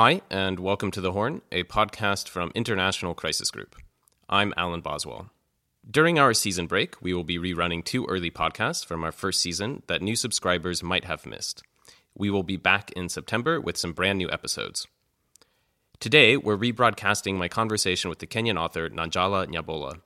Hi, 0.00 0.22
and 0.30 0.60
welcome 0.60 0.92
to 0.92 1.00
The 1.00 1.10
Horn, 1.10 1.42
a 1.50 1.64
podcast 1.64 2.28
from 2.28 2.52
International 2.54 3.14
Crisis 3.14 3.50
Group. 3.50 3.74
I'm 4.28 4.54
Alan 4.56 4.80
Boswell. 4.80 5.30
During 5.90 6.20
our 6.20 6.34
season 6.34 6.68
break, 6.68 7.02
we 7.02 7.12
will 7.12 7.24
be 7.24 7.36
rerunning 7.36 7.84
two 7.84 8.06
early 8.06 8.30
podcasts 8.30 8.86
from 8.86 9.02
our 9.02 9.10
first 9.10 9.40
season 9.40 9.82
that 9.88 10.00
new 10.00 10.14
subscribers 10.14 10.84
might 10.84 11.06
have 11.06 11.26
missed. 11.26 11.64
We 12.14 12.30
will 12.30 12.44
be 12.44 12.56
back 12.56 12.92
in 12.92 13.08
September 13.08 13.60
with 13.60 13.76
some 13.76 13.92
brand 13.92 14.18
new 14.18 14.30
episodes. 14.30 14.86
Today, 15.98 16.36
we're 16.36 16.56
rebroadcasting 16.56 17.34
my 17.34 17.48
conversation 17.48 18.08
with 18.08 18.20
the 18.20 18.28
Kenyan 18.28 18.56
author 18.56 18.88
Nanjala 18.88 19.48
Nyabola. 19.48 20.00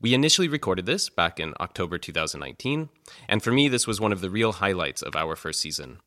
We 0.00 0.12
initially 0.12 0.48
recorded 0.48 0.86
this 0.86 1.08
back 1.08 1.38
in 1.38 1.54
October 1.60 1.98
2019, 1.98 2.88
and 3.28 3.44
for 3.44 3.52
me, 3.52 3.68
this 3.68 3.86
was 3.86 4.00
one 4.00 4.12
of 4.12 4.22
the 4.22 4.30
real 4.30 4.54
highlights 4.54 5.02
of 5.02 5.14
our 5.14 5.36
first 5.36 5.60
season. 5.60 5.98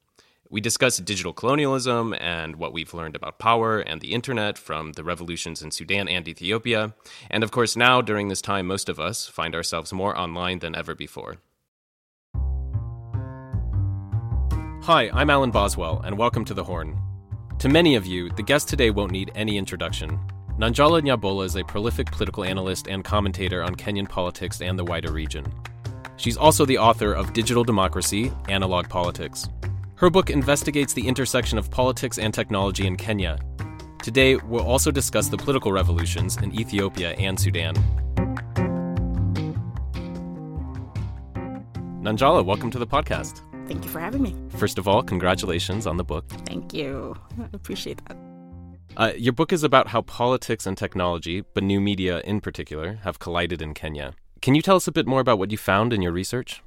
We 0.49 0.61
discussed 0.61 1.03
digital 1.03 1.33
colonialism 1.33 2.13
and 2.13 2.55
what 2.55 2.71
we've 2.71 2.93
learned 2.93 3.17
about 3.17 3.37
power 3.37 3.79
and 3.79 3.99
the 3.99 4.13
internet 4.13 4.57
from 4.57 4.93
the 4.93 5.03
revolutions 5.03 5.61
in 5.61 5.71
Sudan 5.71 6.07
and 6.07 6.25
Ethiopia. 6.25 6.95
And 7.29 7.43
of 7.43 7.51
course, 7.51 7.75
now, 7.75 7.99
during 7.99 8.29
this 8.29 8.41
time, 8.41 8.65
most 8.65 8.87
of 8.87 8.97
us 8.97 9.27
find 9.27 9.53
ourselves 9.53 9.91
more 9.91 10.17
online 10.17 10.59
than 10.59 10.73
ever 10.73 10.95
before. 10.95 11.39
Hi, 14.83 15.09
I'm 15.11 15.29
Alan 15.29 15.51
Boswell, 15.51 16.01
and 16.05 16.17
welcome 16.17 16.45
to 16.45 16.53
The 16.53 16.63
Horn. 16.63 16.97
To 17.59 17.67
many 17.67 17.95
of 17.95 18.05
you, 18.05 18.29
the 18.29 18.41
guest 18.41 18.69
today 18.69 18.89
won't 18.89 19.11
need 19.11 19.33
any 19.35 19.57
introduction. 19.57 20.17
Nanjala 20.57 21.01
Nyabola 21.01 21.43
is 21.43 21.57
a 21.57 21.65
prolific 21.65 22.09
political 22.09 22.45
analyst 22.45 22.87
and 22.87 23.03
commentator 23.03 23.61
on 23.63 23.75
Kenyan 23.75 24.07
politics 24.07 24.61
and 24.61 24.79
the 24.79 24.85
wider 24.85 25.11
region. 25.11 25.45
She's 26.15 26.37
also 26.37 26.65
the 26.65 26.79
author 26.79 27.13
of 27.13 27.33
Digital 27.33 27.63
Democracy 27.63 28.31
Analog 28.49 28.89
Politics, 28.89 29.49
her 29.97 30.11
book 30.11 30.29
investigates 30.29 30.93
the 30.93 31.07
intersection 31.07 31.57
of 31.57 31.71
politics 31.71 32.19
and 32.19 32.31
technology 32.31 32.85
in 32.85 32.95
Kenya. 32.95 33.39
Today, 34.03 34.35
we'll 34.35 34.63
also 34.63 34.91
discuss 34.91 35.27
the 35.27 35.37
political 35.37 35.71
revolutions 35.71 36.37
in 36.37 36.53
Ethiopia 36.53 37.13
and 37.13 37.39
Sudan. 37.39 37.73
Nanjala, 42.03 42.45
welcome 42.45 42.69
to 42.69 42.77
the 42.77 42.85
podcast. 42.85 43.41
Thank 43.67 43.83
you 43.83 43.89
for 43.89 43.99
having 43.99 44.21
me. 44.21 44.35
First 44.49 44.77
of 44.77 44.87
all, 44.87 45.01
congratulations 45.01 45.87
on 45.87 45.97
the 45.97 46.03
book. 46.03 46.29
Thank 46.45 46.75
you. 46.75 47.15
I 47.41 47.47
appreciate 47.53 47.99
that. 48.07 48.17
Uh, 48.95 49.13
your 49.17 49.33
book 49.33 49.51
is 49.51 49.63
about 49.63 49.87
how 49.87 50.03
politics 50.03 50.67
and 50.67 50.77
technology, 50.77 51.43
but 51.55 51.63
new 51.63 51.81
media 51.81 52.21
in 52.21 52.39
particular, 52.39 52.99
have 53.03 53.17
collided 53.17 53.63
in 53.63 53.73
Kenya. 53.73 54.13
Can 54.43 54.53
you 54.53 54.61
tell 54.61 54.75
us 54.75 54.87
a 54.87 54.91
bit 54.91 55.07
more 55.07 55.21
about 55.21 55.39
what 55.39 55.51
you 55.51 55.57
found 55.57 55.91
in 55.91 56.03
your 56.03 56.11
research? 56.11 56.61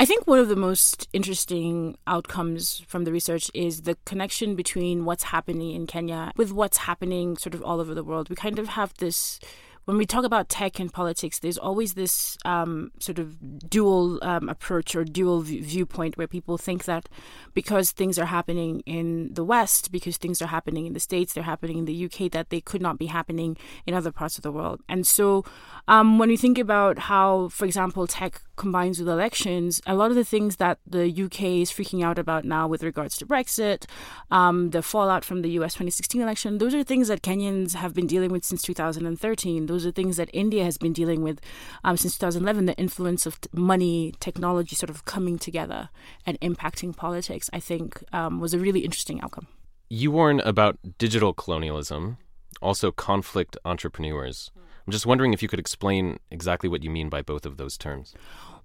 I 0.00 0.04
think 0.04 0.28
one 0.28 0.38
of 0.38 0.48
the 0.48 0.54
most 0.54 1.08
interesting 1.12 1.98
outcomes 2.06 2.84
from 2.86 3.02
the 3.02 3.10
research 3.10 3.50
is 3.52 3.82
the 3.82 3.96
connection 4.04 4.54
between 4.54 5.04
what's 5.04 5.24
happening 5.24 5.72
in 5.72 5.88
Kenya 5.88 6.30
with 6.36 6.52
what's 6.52 6.76
happening 6.78 7.36
sort 7.36 7.52
of 7.52 7.62
all 7.64 7.80
over 7.80 7.94
the 7.94 8.04
world. 8.04 8.30
We 8.30 8.36
kind 8.36 8.60
of 8.60 8.68
have 8.68 8.94
this 8.98 9.40
when 9.86 9.96
we 9.96 10.04
talk 10.04 10.26
about 10.26 10.50
tech 10.50 10.78
and 10.78 10.92
politics, 10.92 11.38
there's 11.38 11.56
always 11.56 11.94
this 11.94 12.36
um, 12.44 12.92
sort 12.98 13.18
of 13.18 13.70
dual 13.70 14.22
um, 14.22 14.50
approach 14.50 14.94
or 14.94 15.02
dual 15.02 15.40
v- 15.40 15.60
viewpoint 15.60 16.18
where 16.18 16.26
people 16.26 16.58
think 16.58 16.84
that 16.84 17.08
because 17.54 17.90
things 17.92 18.18
are 18.18 18.26
happening 18.26 18.80
in 18.80 19.32
the 19.32 19.42
West, 19.42 19.90
because 19.90 20.18
things 20.18 20.42
are 20.42 20.48
happening 20.48 20.84
in 20.84 20.92
the 20.92 21.00
States, 21.00 21.32
they're 21.32 21.42
happening 21.42 21.78
in 21.78 21.86
the 21.86 22.04
UK, 22.04 22.30
that 22.32 22.50
they 22.50 22.60
could 22.60 22.82
not 22.82 22.98
be 22.98 23.06
happening 23.06 23.56
in 23.86 23.94
other 23.94 24.12
parts 24.12 24.36
of 24.36 24.42
the 24.42 24.52
world. 24.52 24.82
And 24.90 25.06
so 25.06 25.42
um, 25.88 26.18
when 26.18 26.28
we 26.28 26.36
think 26.36 26.58
about 26.58 26.98
how, 26.98 27.48
for 27.48 27.64
example, 27.64 28.06
tech 28.06 28.42
combines 28.58 28.98
with 28.98 29.08
elections, 29.08 29.80
a 29.86 29.94
lot 29.94 30.10
of 30.10 30.16
the 30.16 30.24
things 30.24 30.56
that 30.56 30.78
the 30.86 31.06
UK 31.08 31.42
is 31.62 31.70
freaking 31.70 32.04
out 32.04 32.18
about 32.18 32.44
now 32.44 32.68
with 32.68 32.82
regards 32.82 33.16
to 33.16 33.26
Brexit, 33.26 33.86
um, 34.30 34.70
the 34.70 34.82
fallout 34.82 35.24
from 35.24 35.40
the 35.42 35.50
US 35.60 35.72
2016 35.74 36.20
election, 36.20 36.58
those 36.58 36.74
are 36.74 36.84
things 36.84 37.08
that 37.08 37.22
Kenyans 37.22 37.74
have 37.74 37.94
been 37.94 38.06
dealing 38.06 38.30
with 38.30 38.44
since 38.44 38.60
2013. 38.62 39.66
Those 39.66 39.86
are 39.86 39.90
things 39.90 40.18
that 40.18 40.28
India 40.32 40.64
has 40.64 40.76
been 40.76 40.92
dealing 40.92 41.22
with 41.22 41.40
um, 41.84 41.96
since 41.96 42.18
2011. 42.18 42.66
The 42.66 42.74
influence 42.76 43.24
of 43.24 43.38
money, 43.52 44.12
technology 44.20 44.76
sort 44.76 44.90
of 44.90 45.04
coming 45.04 45.38
together 45.38 45.88
and 46.26 46.38
impacting 46.40 46.94
politics, 46.94 47.48
I 47.52 47.60
think, 47.60 48.02
um, 48.12 48.40
was 48.40 48.52
a 48.52 48.58
really 48.58 48.80
interesting 48.80 49.20
outcome. 49.20 49.46
You 49.88 50.10
warn 50.10 50.40
about 50.40 50.78
digital 50.98 51.32
colonialism, 51.32 52.18
also 52.60 52.90
conflict 52.92 53.56
entrepreneurs. 53.64 54.50
I'm 54.88 54.92
just 54.92 55.04
wondering 55.04 55.34
if 55.34 55.42
you 55.42 55.48
could 55.48 55.58
explain 55.58 56.18
exactly 56.30 56.66
what 56.66 56.82
you 56.82 56.88
mean 56.88 57.10
by 57.10 57.20
both 57.20 57.44
of 57.44 57.58
those 57.58 57.76
terms. 57.76 58.14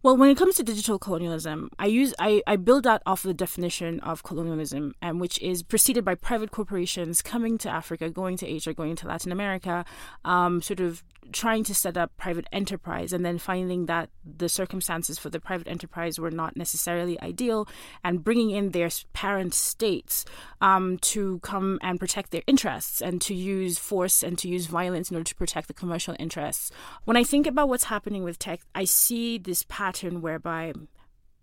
Well, 0.03 0.17
when 0.17 0.29
it 0.29 0.35
comes 0.35 0.55
to 0.55 0.63
digital 0.63 0.99
colonialism, 0.99 1.69
I 1.79 1.85
use 1.85 2.13
I, 2.19 2.43
I 2.45 2.57
build 2.57 2.83
that 2.83 3.01
off 3.05 3.23
of 3.23 3.29
the 3.29 3.33
definition 3.33 4.01
of 4.01 4.21
colonialism, 4.21 4.95
um, 5.01 5.17
which 5.17 5.41
is 5.41 5.63
preceded 5.63 6.03
by 6.03 6.13
private 6.13 6.51
corporations 6.51 7.21
coming 7.21 7.57
to 7.59 7.69
Africa, 7.69 8.09
going 8.09 8.35
to 8.35 8.45
Asia, 8.45 8.73
going 8.73 8.97
to 8.97 9.07
Latin 9.07 9.31
America, 9.31 9.85
um, 10.25 10.61
sort 10.61 10.81
of 10.81 11.05
trying 11.31 11.63
to 11.63 11.73
set 11.73 11.95
up 11.95 12.11
private 12.17 12.45
enterprise, 12.51 13.13
and 13.13 13.25
then 13.25 13.37
finding 13.37 13.85
that 13.85 14.09
the 14.25 14.49
circumstances 14.49 15.17
for 15.17 15.29
the 15.29 15.39
private 15.39 15.69
enterprise 15.69 16.19
were 16.19 16.31
not 16.31 16.57
necessarily 16.57 17.17
ideal, 17.21 17.65
and 18.03 18.25
bringing 18.25 18.49
in 18.49 18.71
their 18.71 18.89
parent 19.13 19.53
states 19.53 20.25
um, 20.59 20.97
to 20.97 21.39
come 21.39 21.79
and 21.81 21.97
protect 21.97 22.31
their 22.31 22.43
interests, 22.45 23.01
and 23.01 23.21
to 23.21 23.33
use 23.33 23.79
force 23.79 24.21
and 24.21 24.37
to 24.37 24.49
use 24.49 24.65
violence 24.65 25.09
in 25.09 25.15
order 25.15 25.29
to 25.29 25.35
protect 25.35 25.69
the 25.69 25.73
commercial 25.73 26.13
interests. 26.19 26.71
When 27.05 27.15
I 27.15 27.23
think 27.23 27.47
about 27.47 27.69
what's 27.69 27.85
happening 27.85 28.25
with 28.25 28.37
tech, 28.37 28.59
I 28.75 28.83
see 28.83 29.37
this 29.37 29.63
pattern 29.69 29.92
pattern 29.93 30.21
whereby 30.21 30.73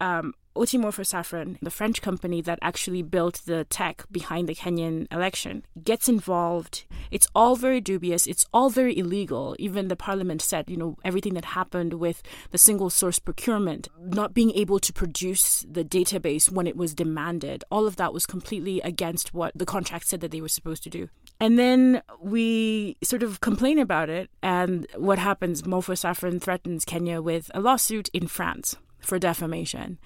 um, 0.01 0.35
Safran, 0.57 1.59
the 1.61 1.71
French 1.71 2.03
company 2.03 2.41
that 2.43 2.59
actually 2.63 3.03
built 3.03 3.43
the 3.47 3.65
tech 3.65 4.05
behind 4.11 4.49
the 4.49 4.55
Kenyan 4.55 5.07
election, 5.13 5.65
gets 5.83 6.09
involved. 6.09 6.85
It's 7.11 7.29
all 7.35 7.57
very 7.57 7.81
dubious. 7.81 8.27
It's 8.27 8.47
all 8.53 8.71
very 8.71 8.97
illegal. 8.97 9.57
Even 9.59 9.89
the 9.89 9.97
parliament 9.97 10.43
said, 10.43 10.71
you 10.71 10.77
know, 10.77 10.97
everything 11.05 11.35
that 11.35 11.45
happened 11.45 11.95
with 11.95 12.23
the 12.51 12.59
single 12.59 12.91
source 12.91 13.19
procurement, 13.19 13.89
not 13.99 14.35
being 14.35 14.51
able 14.53 14.79
to 14.81 14.93
produce 14.93 15.65
the 15.71 15.85
database 15.85 16.51
when 16.51 16.67
it 16.67 16.77
was 16.77 16.95
demanded, 16.95 17.65
all 17.71 17.87
of 17.87 17.97
that 17.97 18.13
was 18.13 18.27
completely 18.27 18.81
against 18.83 19.35
what 19.35 19.53
the 19.55 19.67
contract 19.67 20.07
said 20.07 20.21
that 20.21 20.31
they 20.31 20.41
were 20.41 20.49
supposed 20.49 20.83
to 20.83 20.91
do. 20.91 21.09
And 21.39 21.59
then 21.59 22.03
we 22.21 22.97
sort 23.03 23.23
of 23.23 23.41
complain 23.41 23.79
about 23.79 24.11
it. 24.11 24.31
And 24.43 24.87
what 24.97 25.19
happens? 25.19 25.65
Morpho 25.67 25.95
Safran 25.95 26.41
threatens 26.41 26.85
Kenya 26.85 27.23
with 27.23 27.51
a 27.55 27.61
lawsuit 27.61 28.09
in 28.13 28.27
France 28.27 28.77
for 29.01 29.19
defamation. 29.19 29.99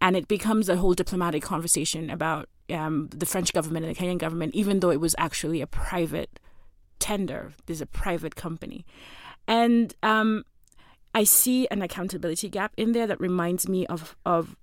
And 0.00 0.16
it 0.16 0.28
becomes 0.28 0.68
a 0.68 0.76
whole 0.76 0.94
diplomatic 0.94 1.42
conversation 1.42 2.10
about 2.10 2.48
um, 2.70 3.08
the 3.14 3.26
French 3.26 3.52
government 3.52 3.86
and 3.86 3.94
the 3.94 3.98
Kenyan 3.98 4.18
government, 4.18 4.54
even 4.54 4.80
though 4.80 4.90
it 4.90 5.00
was 5.00 5.14
actually 5.18 5.60
a 5.60 5.66
private 5.66 6.40
tender. 6.98 7.52
There's 7.66 7.80
a 7.80 7.86
private 7.86 8.36
company. 8.36 8.84
And 9.46 9.94
um, 10.02 10.44
I 11.14 11.24
see 11.24 11.68
an 11.70 11.82
accountability 11.82 12.48
gap 12.48 12.72
in 12.76 12.92
there 12.92 13.06
that 13.06 13.20
reminds 13.20 13.68
me 13.68 13.86
of, 13.86 14.16
of 14.24 14.56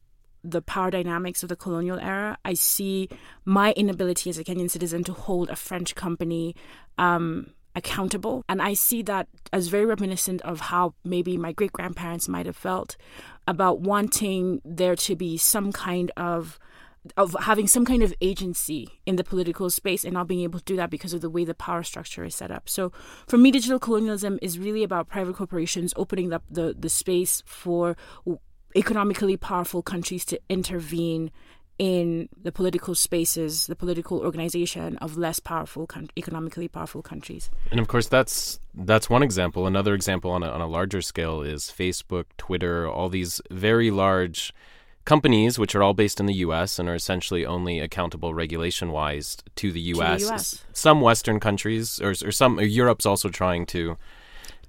the 0.44 0.62
power 0.62 0.92
dynamics 0.92 1.42
of 1.42 1.50
the 1.50 1.56
colonial 1.56 2.00
era. 2.00 2.38
I 2.44 2.54
see 2.54 3.10
my 3.46 3.72
inability 3.74 4.30
as 4.30 4.38
a 4.38 4.44
Kenyan 4.44 4.70
citizen 4.70 5.04
to 5.06 5.14
hold 5.14 5.50
a 5.50 5.56
French 5.56 5.96
company 5.96 6.56
um, 6.98 7.54
accountable. 7.76 8.44
And 8.48 8.62
I 8.62 8.74
see 8.74 9.02
that 9.04 9.28
as 9.52 9.68
very 9.68 9.86
reminiscent 9.86 10.42
of 10.42 10.60
how 10.60 10.94
maybe 11.04 11.38
my 11.38 11.52
great 11.52 11.74
grandparents 11.74 12.28
might 12.28 12.46
have 12.46 12.56
felt 12.56 12.96
about 13.48 13.82
wanting 13.82 14.62
there 14.64 14.96
to 14.96 15.16
be 15.16 15.38
some 15.38 15.72
kind 15.72 16.12
of 16.16 16.60
of 17.18 17.36
having 17.42 17.68
some 17.68 17.84
kind 17.84 18.02
of 18.02 18.14
agency 18.22 18.88
in 19.06 19.18
the 19.18 19.26
political 19.26 19.70
space 19.70 20.06
and 20.06 20.14
not 20.14 20.26
being 20.26 20.40
able 20.40 20.60
to 20.60 20.66
do 20.66 20.78
that 20.78 20.90
because 20.90 21.14
of 21.14 21.20
the 21.20 21.30
way 21.30 21.44
the 21.44 21.54
power 21.54 21.84
structure 21.84 22.24
is 22.24 22.34
set 22.34 22.50
up. 22.50 22.70
So 22.70 22.94
for 23.28 23.38
me, 23.38 23.52
digital 23.52 23.78
colonialism 23.78 24.40
is 24.42 24.58
really 24.58 24.84
about 24.84 25.10
private 25.10 25.36
corporations 25.36 25.94
opening 25.98 26.32
up 26.32 26.44
the, 26.50 26.74
the 26.78 26.88
space 26.88 27.44
for 27.46 27.98
economically 28.76 29.36
powerful 29.36 29.82
countries 29.82 30.24
to 30.26 30.40
intervene 30.50 31.30
in 31.84 32.30
the 32.42 32.52
political 32.54 32.96
spaces, 32.96 33.68
the 33.68 33.76
political 33.76 34.20
organization 34.22 34.96
of 35.00 35.18
less 35.18 35.42
powerful, 35.42 35.86
con- 35.86 36.10
economically 36.18 36.70
powerful 36.70 37.02
countries. 37.02 37.52
And 37.72 37.80
of 37.82 37.90
course, 37.90 38.08
that's 38.08 38.62
that's 38.74 39.10
one 39.10 39.22
example. 39.22 39.68
Another 39.68 39.94
example 39.94 40.32
on 40.32 40.44
a, 40.44 40.48
on 40.50 40.62
a 40.62 40.68
larger 40.68 41.02
scale 41.02 41.42
is 41.42 41.64
Facebook, 41.64 42.24
Twitter, 42.38 42.88
all 42.88 43.10
these 43.10 43.42
very 43.52 43.92
large 43.92 44.54
companies, 45.04 45.60
which 45.60 45.76
are 45.76 45.84
all 45.84 45.94
based 45.94 46.22
in 46.22 46.26
the 46.26 46.36
U.S. 46.36 46.80
and 46.80 46.88
are 46.88 46.96
essentially 46.96 47.46
only 47.46 47.82
accountable 47.82 48.34
regulation-wise 48.34 49.36
to 49.56 49.74
the 49.74 49.82
U.S. 49.82 50.22
To 50.22 50.28
the 50.28 50.34
US. 50.36 50.66
Some 50.72 51.02
Western 51.02 51.42
countries, 51.42 52.00
or, 52.00 52.12
or 52.12 52.32
some 52.32 52.60
or 52.60 52.64
Europe's 52.64 53.06
also 53.06 53.28
trying 53.28 53.66
to 53.66 53.98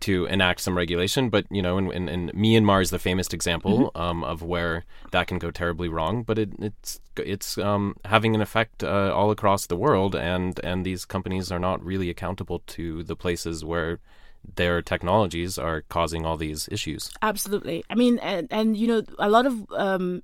to 0.05 0.27
enact 0.27 0.61
some 0.61 0.77
regulation. 0.77 1.31
But 1.31 1.47
you 1.51 1.63
know, 1.63 1.79
in, 1.79 1.91
in, 1.91 2.09
in 2.09 2.31
Myanmar 2.35 2.83
is 2.83 2.91
the 2.91 2.99
famous 2.99 3.29
example 3.29 3.91
mm-hmm. 3.91 4.01
um, 4.01 4.25
of 4.25 4.43
where 4.43 4.85
that 5.13 5.27
can 5.27 5.39
go 5.39 5.51
terribly 5.51 5.89
wrong. 5.89 6.23
But 6.23 6.39
it, 6.39 6.51
it's 6.59 7.01
it's 7.17 7.57
um, 7.57 7.97
having 8.05 8.35
an 8.35 8.43
effect 8.43 8.85
uh, 8.85 9.13
all 9.15 9.31
across 9.31 9.67
the 9.67 9.77
world, 9.77 10.15
and 10.15 10.61
and 10.63 10.85
these 10.85 11.07
companies 11.07 11.51
are 11.51 11.59
not 11.59 11.83
really 11.83 12.11
accountable 12.11 12.61
to 12.67 13.03
the 13.03 13.17
places 13.17 13.65
where 13.65 13.99
their 14.57 14.83
technologies 14.83 15.59
are 15.59 15.83
causing 15.83 16.25
all 16.25 16.37
these 16.37 16.69
issues. 16.71 17.11
Absolutely. 17.23 17.85
I 17.91 17.95
mean, 17.95 18.19
and, 18.19 18.49
and 18.51 18.77
you 18.77 18.87
know, 18.87 19.03
a 19.19 19.29
lot 19.29 19.47
of 19.47 19.67
um, 19.73 20.23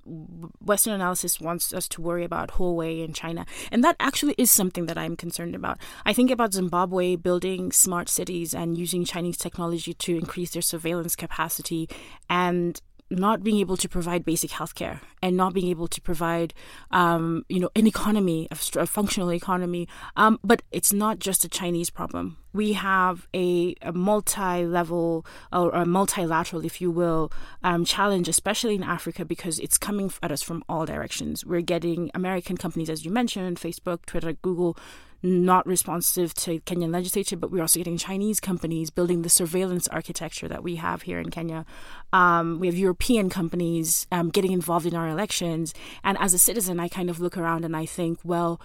Western 0.61 0.93
analysis 0.93 1.39
wants 1.39 1.73
us 1.73 1.87
to 1.89 2.01
worry 2.01 2.23
about 2.23 2.51
Huawei 2.51 3.03
and 3.03 3.15
China. 3.15 3.45
And 3.71 3.83
that 3.83 3.95
actually 3.99 4.35
is 4.37 4.51
something 4.51 4.85
that 4.85 4.97
I'm 4.97 5.15
concerned 5.15 5.55
about. 5.55 5.79
I 6.05 6.13
think 6.13 6.31
about 6.31 6.53
Zimbabwe 6.53 7.15
building 7.15 7.71
smart 7.71 8.09
cities 8.09 8.53
and 8.53 8.77
using 8.77 9.05
Chinese 9.05 9.37
technology 9.37 9.93
to 9.93 10.15
increase 10.17 10.51
their 10.51 10.61
surveillance 10.61 11.15
capacity 11.15 11.89
and 12.29 12.81
not 13.09 13.43
being 13.43 13.57
able 13.57 13.77
to 13.77 13.89
provide 13.89 14.23
basic 14.23 14.51
healthcare 14.51 15.01
and 15.21 15.35
not 15.35 15.53
being 15.53 15.67
able 15.67 15.87
to 15.87 15.99
provide, 16.01 16.53
um, 16.91 17.45
you 17.49 17.59
know, 17.59 17.69
an 17.75 17.85
economy, 17.85 18.47
a, 18.49 18.55
functional 18.55 19.33
economy. 19.33 19.87
Um, 20.15 20.39
but 20.43 20.61
it's 20.71 20.93
not 20.93 21.19
just 21.19 21.43
a 21.43 21.49
Chinese 21.49 21.89
problem. 21.89 22.37
We 22.53 22.73
have 22.73 23.27
a, 23.33 23.75
a 23.81 23.93
multi-level 23.93 25.25
or 25.53 25.69
a 25.71 25.85
multilateral, 25.85 26.65
if 26.65 26.81
you 26.81 26.91
will, 26.91 27.31
um, 27.63 27.85
challenge, 27.85 28.27
especially 28.27 28.75
in 28.75 28.83
Africa, 28.83 29.25
because 29.25 29.59
it's 29.59 29.77
coming 29.77 30.11
at 30.21 30.31
us 30.31 30.41
from 30.41 30.63
all 30.67 30.85
directions. 30.85 31.45
We're 31.45 31.61
getting 31.61 32.11
American 32.13 32.57
companies, 32.57 32.89
as 32.89 33.05
you 33.05 33.11
mentioned, 33.11 33.59
Facebook, 33.59 34.05
Twitter, 34.05 34.33
Google, 34.33 34.77
not 35.23 35.67
responsive 35.67 36.33
to 36.33 36.59
Kenyan 36.61 36.91
legislature, 36.91 37.37
but 37.37 37.51
we're 37.51 37.61
also 37.61 37.79
getting 37.79 37.97
Chinese 37.97 38.39
companies 38.39 38.89
building 38.89 39.21
the 39.21 39.29
surveillance 39.29 39.87
architecture 39.89 40.47
that 40.47 40.63
we 40.63 40.77
have 40.77 41.03
here 41.03 41.19
in 41.19 41.29
Kenya. 41.29 41.65
Um, 42.11 42.59
we 42.59 42.67
have 42.67 42.75
European 42.75 43.29
companies 43.29 44.07
um, 44.11 44.29
getting 44.29 44.51
involved 44.51 44.87
in 44.87 44.95
our 44.95 45.07
elections. 45.07 45.73
And 46.03 46.17
as 46.19 46.33
a 46.33 46.39
citizen, 46.39 46.79
I 46.79 46.87
kind 46.87 47.09
of 47.09 47.19
look 47.19 47.37
around 47.37 47.65
and 47.65 47.75
I 47.75 47.85
think, 47.85 48.19
well, 48.23 48.59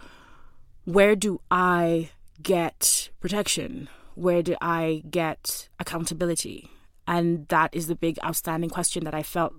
where 0.85 1.15
do 1.15 1.41
I 1.51 2.11
get 2.43 3.11
protection? 3.21 3.89
Where 4.15 4.43
do 4.43 4.57
I 4.61 5.03
get 5.11 5.69
accountability? 5.79 6.71
And 7.07 7.47
that 7.49 7.71
is 7.73 7.87
the 7.87 7.95
big 7.95 8.19
outstanding 8.25 8.71
question 8.71 9.05
that 9.05 9.15
I 9.15 9.23
felt 9.23 9.55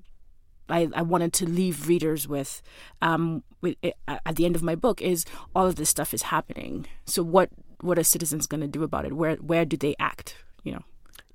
I, 0.69 0.89
I 0.93 1.01
wanted 1.01 1.33
to 1.33 1.45
leave 1.45 1.87
readers 1.87 2.27
with, 2.27 2.61
um, 3.01 3.43
with 3.61 3.77
it, 3.81 3.95
at 4.07 4.35
the 4.35 4.45
end 4.45 4.55
of 4.55 4.63
my 4.63 4.75
book 4.75 5.01
is 5.01 5.25
all 5.55 5.65
of 5.65 5.75
this 5.75 5.89
stuff 5.89 6.13
is 6.13 6.23
happening. 6.23 6.85
So 7.05 7.23
what 7.23 7.49
what 7.81 7.99
are 7.99 8.03
citizens 8.03 8.47
going 8.47 8.61
to 8.61 8.67
do 8.67 8.83
about 8.83 9.05
it? 9.05 9.13
Where 9.13 9.35
where 9.35 9.65
do 9.65 9.77
they 9.77 9.95
act? 9.99 10.35
You 10.63 10.73
know. 10.73 10.83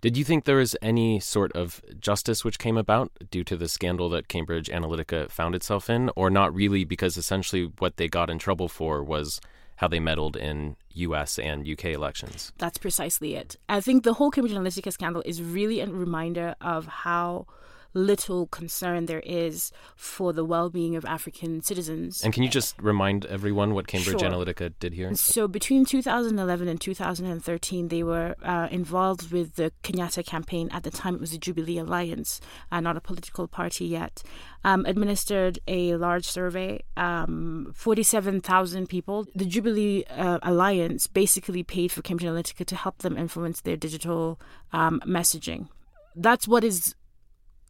Did 0.01 0.17
you 0.17 0.25
think 0.25 0.45
there 0.45 0.57
was 0.57 0.75
any 0.83 1.21
sort 1.21 1.53
of 1.53 1.81
justice 2.01 2.45
which 2.45 2.59
came 2.59 2.77
about 2.77 3.13
due 3.31 3.45
to 3.45 3.57
the 3.57 3.69
scandal 3.69 4.09
that 4.09 4.27
Cambridge 4.27 4.69
Analytica 4.69 5.31
found 5.31 5.55
itself 5.55 5.89
in, 5.89 6.11
or 6.17 6.29
not 6.29 6.53
really? 6.53 6.85
Because 6.85 7.17
essentially, 7.17 7.71
what 7.79 7.97
they 7.97 8.09
got 8.09 8.29
in 8.29 8.39
trouble 8.39 8.69
for 8.69 9.03
was 9.05 9.41
how 9.77 9.89
they 9.89 10.01
meddled 10.01 10.37
in 10.37 10.77
U.S. 10.95 11.39
and 11.39 11.67
U.K. 11.67 11.93
elections. 11.93 12.53
That's 12.59 12.79
precisely 12.79 13.35
it. 13.35 13.57
I 13.69 13.81
think 13.81 14.05
the 14.05 14.15
whole 14.15 14.31
Cambridge 14.31 14.55
Analytica 14.55 14.93
scandal 14.93 15.23
is 15.25 15.43
really 15.43 15.81
a 15.81 15.87
reminder 15.87 16.55
of 16.61 16.87
how 16.87 17.47
little 17.95 18.47
concern 18.47 19.07
there 19.07 19.23
is 19.25 19.73
for 19.97 20.33
the 20.33 20.45
well-being 20.45 20.97
of 20.97 21.05
African 21.05 21.63
citizens. 21.63 22.23
And 22.23 22.33
can 22.33 22.43
you 22.43 22.49
just 22.49 22.81
remind 22.81 23.27
everyone 23.27 23.75
what 23.75 23.87
Cambridge 23.87 24.21
sure. 24.21 24.31
Analytica 24.31 24.73
did 24.79 24.95
here? 24.95 25.15
So 25.15 25.47
between 25.49 25.85
2011 25.85 26.69
and 26.69 26.81
2013, 26.81 27.89
they 27.89 28.03
were 28.03 28.35
uh, 28.43 28.69
involved 28.71 29.31
with 29.31 29.57
the 29.57 29.73
Kenyatta 29.83 30.25
campaign. 30.25 30.69
At 30.73 30.83
the 30.85 30.91
time, 30.91 31.17
it 31.17 31.21
was 31.21 31.33
the 31.33 31.39
Jubilee 31.39 31.79
Alliance, 31.79 32.41
uh, 32.71 32.81
not 32.81 32.97
a 32.97 33.01
political 33.01 33.47
party 33.47 33.87
yet. 33.87 34.23
Um, 34.65 34.87
administered 34.87 35.59
a 35.67 35.97
large 35.97 36.25
survey, 36.25 36.85
um, 36.97 37.73
47,000 37.75 38.89
people. 38.89 39.27
The 39.35 39.45
Jubilee 39.45 40.05
uh, 40.05 40.39
Alliance 40.43 41.07
basically 41.09 41.63
paid 41.63 41.91
for 41.91 42.03
Cambridge 42.03 42.29
Analytica 42.29 42.65
to 42.67 42.77
help 42.77 42.99
them 42.99 43.19
influence 43.19 43.61
their 43.61 43.77
digital 43.77 44.41
um, 44.73 45.01
messaging. 45.05 45.69
That's 46.15 46.47
what 46.47 46.63
is 46.63 46.95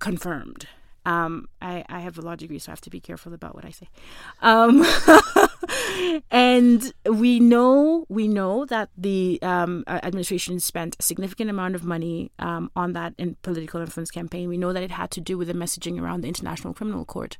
confirmed. 0.02 0.66
Um, 1.04 1.48
I, 1.60 1.84
I 1.88 2.00
have 2.00 2.16
a 2.16 2.22
law 2.22 2.36
degree, 2.36 2.58
so 2.58 2.70
I 2.70 2.72
have 2.72 2.80
to 2.82 2.90
be 2.90 3.00
careful 3.00 3.34
about 3.34 3.54
what 3.56 3.64
I 3.64 3.70
say. 3.70 3.88
Um, 4.40 4.86
and 6.30 6.92
we 7.06 7.40
know 7.40 8.06
we 8.08 8.28
know 8.28 8.64
that 8.66 8.90
the 8.96 9.40
um, 9.42 9.82
administration 9.88 10.60
spent 10.60 10.96
a 11.00 11.02
significant 11.02 11.50
amount 11.50 11.74
of 11.74 11.84
money 11.84 12.30
um, 12.38 12.70
on 12.76 12.92
that 12.92 13.14
in 13.18 13.36
political 13.42 13.80
influence 13.80 14.10
campaign. 14.10 14.48
We 14.48 14.58
know 14.58 14.72
that 14.72 14.82
it 14.82 14.92
had 14.92 15.10
to 15.12 15.20
do 15.20 15.36
with 15.36 15.48
the 15.48 15.54
messaging 15.54 16.00
around 16.00 16.20
the 16.20 16.28
International 16.28 16.72
Criminal 16.72 17.04
Court, 17.04 17.36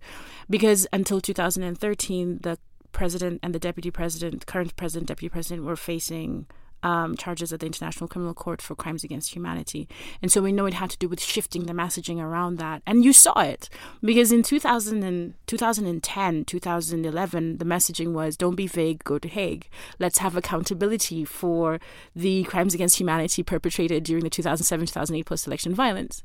because 0.50 0.86
until 0.92 1.20
2013, 1.20 2.40
the 2.42 2.58
president 2.90 3.40
and 3.42 3.54
the 3.54 3.60
deputy 3.60 3.90
president, 3.90 4.46
current 4.46 4.74
president, 4.74 5.06
deputy 5.06 5.28
president, 5.28 5.64
were 5.64 5.76
facing 5.76 6.46
um, 6.82 7.16
charges 7.16 7.52
at 7.52 7.60
the 7.60 7.66
International 7.66 8.08
Criminal 8.08 8.34
Court 8.34 8.60
for 8.60 8.74
crimes 8.74 9.04
against 9.04 9.34
humanity. 9.34 9.88
And 10.20 10.30
so 10.30 10.42
we 10.42 10.52
know 10.52 10.66
it 10.66 10.74
had 10.74 10.90
to 10.90 10.98
do 10.98 11.08
with 11.08 11.20
shifting 11.20 11.64
the 11.64 11.72
messaging 11.72 12.20
around 12.20 12.56
that. 12.58 12.82
And 12.86 13.04
you 13.04 13.12
saw 13.12 13.40
it 13.40 13.68
because 14.02 14.32
in 14.32 14.42
2000 14.42 15.02
and, 15.02 15.34
2010, 15.46 16.44
2011, 16.44 17.58
the 17.58 17.64
messaging 17.64 18.12
was 18.12 18.36
don't 18.36 18.56
be 18.56 18.66
vague, 18.66 19.04
go 19.04 19.18
to 19.18 19.28
Hague. 19.28 19.68
Let's 19.98 20.18
have 20.18 20.36
accountability 20.36 21.24
for 21.24 21.80
the 22.14 22.44
crimes 22.44 22.74
against 22.74 22.98
humanity 22.98 23.42
perpetrated 23.42 24.04
during 24.04 24.24
the 24.24 24.30
2007 24.30 24.86
2008 24.86 25.26
post 25.26 25.46
election 25.46 25.74
violence. 25.74 26.22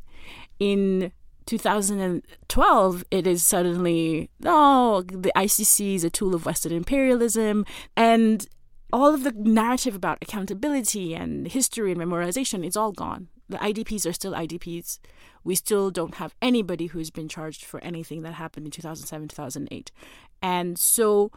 In 0.60 1.12
2012, 1.48 3.06
it 3.10 3.26
is 3.26 3.46
suddenly, 3.46 4.30
oh, 4.46 5.02
the 5.04 5.32
ICC 5.36 5.96
is 5.96 6.04
a 6.04 6.10
tool 6.10 6.36
of 6.36 6.46
Western 6.46 6.74
imperialism. 6.74 7.66
And 7.96 8.48
all 8.92 9.14
of 9.14 9.24
the 9.24 9.32
narrative 9.32 9.96
about 9.96 10.20
accountability 10.22 11.14
and 11.14 11.48
history 11.48 11.92
and 11.92 12.02
memorization 12.02 12.66
it's 12.66 12.78
all 12.78 12.92
gone. 12.92 13.28
The 13.50 13.58
idps 13.58 14.06
are 14.10 14.14
still 14.14 14.34
idps 14.34 15.00
we 15.44 15.56
still 15.56 15.92
don't 15.92 16.16
have 16.16 16.36
anybody 16.42 16.88
who's 16.88 17.10
been 17.10 17.30
charged 17.30 17.64
for 17.64 17.82
anything 17.82 18.22
that 18.24 18.34
happened 18.34 18.66
in 18.66 18.72
2007 18.72 19.30
2008 19.30 19.92
and 20.42 20.78
so 20.78 21.32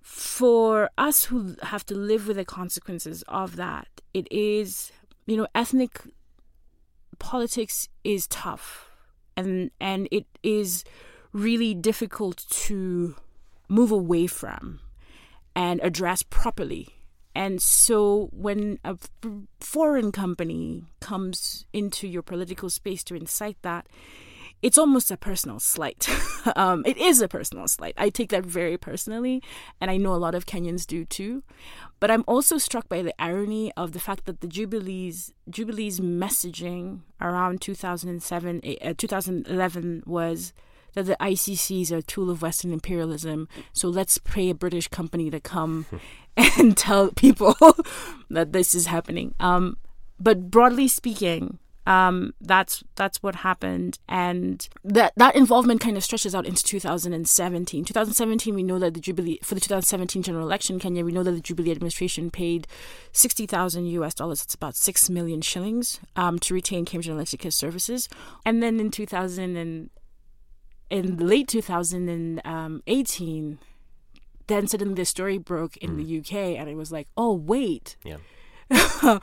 for 0.00 0.90
us 0.96 1.24
who 1.24 1.56
have 1.62 1.84
to 1.86 1.94
live 1.94 2.26
with 2.28 2.36
the 2.36 2.44
consequences 2.44 3.24
of 3.28 3.56
that 3.56 3.88
it 4.14 4.28
is 4.30 4.92
you 5.26 5.36
know 5.36 5.46
ethnic 5.54 6.02
politics 7.20 7.88
is 8.02 8.26
tough. 8.26 8.90
And 9.36 9.70
and 9.80 10.08
it 10.10 10.26
is 10.42 10.82
really 11.32 11.74
difficult 11.74 12.44
to 12.50 13.14
move 13.68 13.92
away 13.92 14.26
from 14.26 14.80
and 15.54 15.80
address 15.82 16.22
properly. 16.22 16.88
And 17.34 17.62
so 17.62 18.28
when 18.32 18.78
a 18.84 18.98
foreign 19.60 20.12
company 20.12 20.84
comes 21.00 21.64
into 21.72 22.08
your 22.08 22.22
political 22.22 22.70
space 22.70 23.04
to 23.04 23.14
incite 23.14 23.58
that, 23.62 23.86
it's 24.62 24.76
almost 24.76 25.10
a 25.10 25.16
personal 25.16 25.58
slight. 25.58 26.08
um, 26.56 26.82
it 26.84 26.98
is 26.98 27.22
a 27.22 27.28
personal 27.28 27.66
slight. 27.66 27.94
I 27.96 28.10
take 28.10 28.30
that 28.30 28.44
very 28.44 28.76
personally, 28.76 29.42
and 29.80 29.90
I 29.90 29.96
know 29.96 30.14
a 30.14 30.16
lot 30.16 30.34
of 30.34 30.44
Kenyans 30.44 30.86
do 30.86 31.04
too. 31.04 31.42
But 31.98 32.10
I'm 32.10 32.24
also 32.26 32.58
struck 32.58 32.88
by 32.88 33.02
the 33.02 33.14
irony 33.18 33.72
of 33.76 33.92
the 33.92 34.00
fact 34.00 34.26
that 34.26 34.40
the 34.40 34.46
Jubilees 34.46 35.32
Jubilees 35.48 36.00
messaging 36.00 37.00
around 37.20 37.60
2007, 37.60 38.60
uh, 38.82 38.94
2011 38.96 40.02
was 40.06 40.52
that 40.94 41.06
the 41.06 41.16
ICC 41.20 41.82
is 41.82 41.92
a 41.92 42.02
tool 42.02 42.30
of 42.30 42.42
Western 42.42 42.72
imperialism. 42.72 43.48
So 43.72 43.88
let's 43.88 44.18
pay 44.18 44.50
a 44.50 44.54
British 44.54 44.88
company 44.88 45.30
to 45.30 45.40
come 45.40 45.86
and 46.36 46.76
tell 46.76 47.10
people 47.10 47.56
that 48.30 48.52
this 48.52 48.74
is 48.74 48.86
happening. 48.86 49.34
Um, 49.40 49.76
but 50.18 50.50
broadly 50.50 50.88
speaking, 50.88 51.58
um, 51.86 52.34
that's 52.40 52.84
that's 52.94 53.22
what 53.22 53.36
happened, 53.36 53.98
and 54.08 54.68
that 54.84 55.12
that 55.16 55.34
involvement 55.34 55.80
kind 55.80 55.96
of 55.96 56.04
stretches 56.04 56.34
out 56.34 56.46
into 56.46 56.62
2017. 56.62 57.84
2017, 57.84 58.54
we 58.54 58.62
know 58.62 58.78
that 58.78 58.94
the 58.94 59.00
Jubilee 59.00 59.40
for 59.42 59.54
the 59.54 59.60
2017 59.60 60.22
general 60.22 60.46
election, 60.46 60.74
in 60.74 60.80
Kenya, 60.80 61.04
we 61.04 61.12
know 61.12 61.22
that 61.22 61.32
the 61.32 61.40
Jubilee 61.40 61.70
administration 61.70 62.30
paid 62.30 62.68
60,000 63.12 63.86
U.S. 63.86 64.14
dollars. 64.14 64.42
It's 64.42 64.54
about 64.54 64.76
six 64.76 65.08
million 65.08 65.40
shillings 65.40 66.00
um, 66.16 66.38
to 66.40 66.54
retain 66.54 66.84
Cambridge 66.84 67.08
Analytica 67.08 67.52
services, 67.52 68.08
and 68.44 68.62
then 68.62 68.78
in 68.78 68.90
2000 68.90 69.56
and 69.56 69.90
in 70.90 71.16
late 71.16 71.48
2018, 71.48 73.58
then 74.46 74.66
suddenly 74.66 74.94
the 74.94 75.04
story 75.04 75.38
broke 75.38 75.76
in 75.78 75.90
mm. 75.90 75.96
the 75.96 76.18
UK, 76.18 76.58
and 76.58 76.68
it 76.68 76.76
was 76.76 76.92
like, 76.92 77.08
oh 77.16 77.32
wait, 77.32 77.96
yeah. 78.04 78.18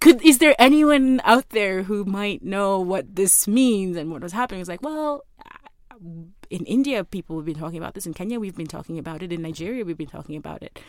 Could 0.00 0.24
is 0.24 0.38
there 0.38 0.54
anyone 0.58 1.20
out 1.24 1.50
there 1.50 1.84
who 1.84 2.04
might 2.04 2.42
know 2.42 2.78
what 2.78 3.16
this 3.16 3.48
means 3.48 3.96
and 3.96 4.10
what 4.10 4.22
was 4.22 4.32
happening? 4.32 4.60
It's 4.60 4.68
like, 4.68 4.82
well, 4.82 5.24
in 6.50 6.64
India, 6.66 7.04
people 7.04 7.36
have 7.36 7.46
been 7.46 7.58
talking 7.58 7.78
about 7.78 7.94
this. 7.94 8.06
In 8.06 8.14
Kenya, 8.14 8.38
we've 8.38 8.56
been 8.56 8.66
talking 8.66 8.98
about 8.98 9.22
it. 9.22 9.32
In 9.32 9.42
Nigeria, 9.42 9.84
we've 9.84 9.96
been 9.96 10.06
talking 10.06 10.36
about 10.36 10.62
it. 10.62 10.80